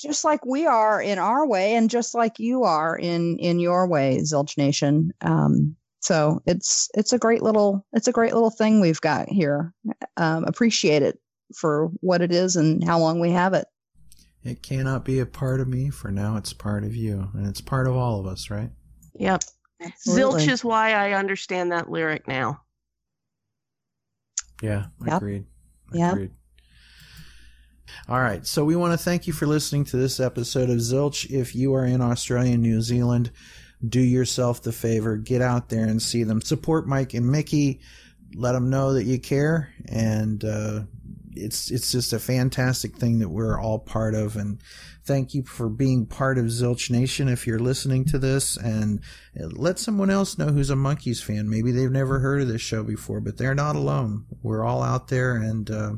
[0.00, 3.86] Just like we are in our way and just like you are in in your
[3.86, 5.12] way zilch nation.
[5.20, 9.72] Um so it's it's a great little it's a great little thing we've got here.
[10.16, 11.18] Um appreciate it
[11.54, 13.66] for what it is and how long we have it.
[14.42, 17.30] It cannot be a part of me, for now it's part of you.
[17.34, 18.70] And it's part of all of us, right?
[19.14, 19.42] Yep.
[19.82, 20.42] Absolutely.
[20.42, 22.60] Zilch is why I understand that lyric now.
[24.62, 25.16] Yeah, Yep.
[25.16, 25.44] agreed.
[25.92, 26.12] Yep.
[26.12, 26.30] Agreed.
[28.08, 28.46] All right.
[28.46, 31.30] So we want to thank you for listening to this episode of Zilch.
[31.30, 33.30] If you are in Australia and New Zealand,
[33.86, 36.40] do yourself the favor, get out there and see them.
[36.40, 37.80] Support Mike and Micky.
[38.34, 39.72] Let them know that you care.
[39.86, 40.82] And uh,
[41.36, 44.36] it's it's just a fantastic thing that we're all part of.
[44.36, 44.60] And
[45.04, 48.56] thank you for being part of Zilch Nation if you're listening to this.
[48.56, 49.00] And
[49.34, 51.48] let someone else know who's a Monkees fan.
[51.48, 54.26] Maybe they've never heard of this show before, but they're not alone.
[54.42, 55.92] We're all out there and uh,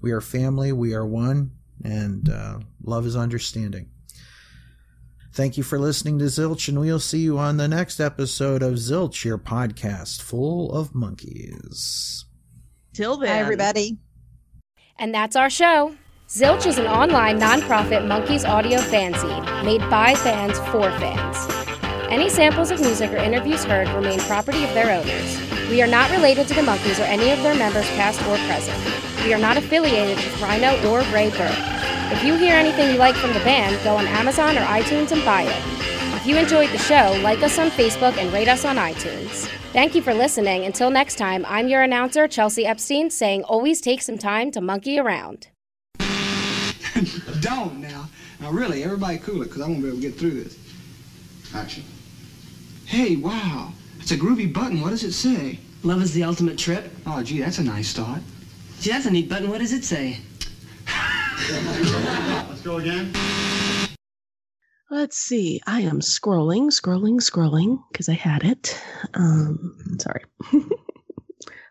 [0.00, 0.72] we are family.
[0.72, 1.52] We are one.
[1.82, 3.90] And uh, love is understanding.
[5.34, 8.74] Thank you for listening to Zilch, and we'll see you on the next episode of
[8.74, 12.22] Zilch, your podcast full of monkees.
[12.92, 13.30] Till then.
[13.30, 13.98] Hi, everybody.
[14.98, 15.94] And that's our show.
[16.28, 21.36] Zilch is an online nonprofit monkees audio fanzine made by fans for fans.
[22.10, 25.38] Any samples of music or interviews heard remain property of their owners.
[25.68, 28.78] We are not related to the monkees or any of their members, past or present.
[29.24, 32.12] We are not affiliated with Rhino or Raybert.
[32.12, 35.24] If you hear anything you like from the band, go on Amazon or iTunes and
[35.24, 35.93] buy it.
[36.24, 39.46] If you enjoyed the show, like us on Facebook and rate us on iTunes.
[39.74, 40.64] Thank you for listening.
[40.64, 44.98] Until next time, I'm your announcer, Chelsea Epstein, saying always take some time to monkey
[44.98, 45.48] around.
[47.40, 48.08] Don't now.
[48.40, 50.56] Now, really, everybody cool it, because I won't be able to get through this.
[51.54, 51.84] Action.
[52.86, 53.74] Hey, wow.
[54.00, 54.80] It's a groovy button.
[54.80, 55.58] What does it say?
[55.82, 56.90] Love is the ultimate trip.
[57.04, 58.20] Oh, gee, that's a nice thought.
[58.80, 59.50] Gee, that's a neat button.
[59.50, 60.20] What does it say?
[61.50, 63.12] Let's go again.
[64.90, 65.60] Let's see.
[65.66, 68.80] I am scrolling, scrolling, scrolling because I had it.
[69.14, 70.24] Um, sorry.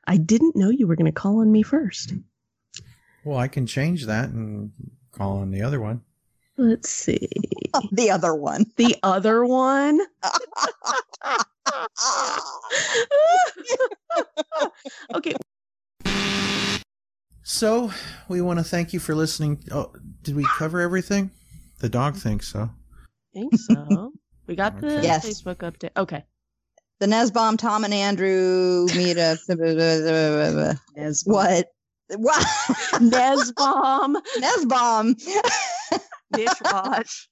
[0.07, 2.14] I didn't know you were going to call on me first.
[3.23, 4.72] Well, I can change that and
[5.11, 6.02] call on the other one.
[6.57, 7.30] Let's see.
[7.91, 8.65] the other one.
[8.77, 9.99] The other one.
[15.15, 15.35] okay.
[17.44, 17.91] So,
[18.27, 19.64] we want to thank you for listening.
[19.72, 21.31] Oh, did we cover everything?
[21.80, 22.72] The dog thinks so.
[23.34, 24.14] Think so.
[24.47, 25.26] We got the Yes.
[25.26, 25.91] Facebook update.
[25.97, 26.23] Okay.
[26.99, 29.38] The Nesbom, Tom and Andrew meet a
[31.26, 31.68] what?
[32.15, 32.45] What?
[33.01, 34.15] Nesbom.
[34.38, 35.15] Nesbom.
[36.31, 37.30] Dish wash.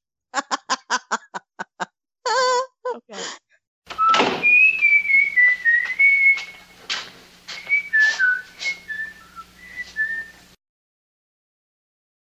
[2.95, 3.21] okay.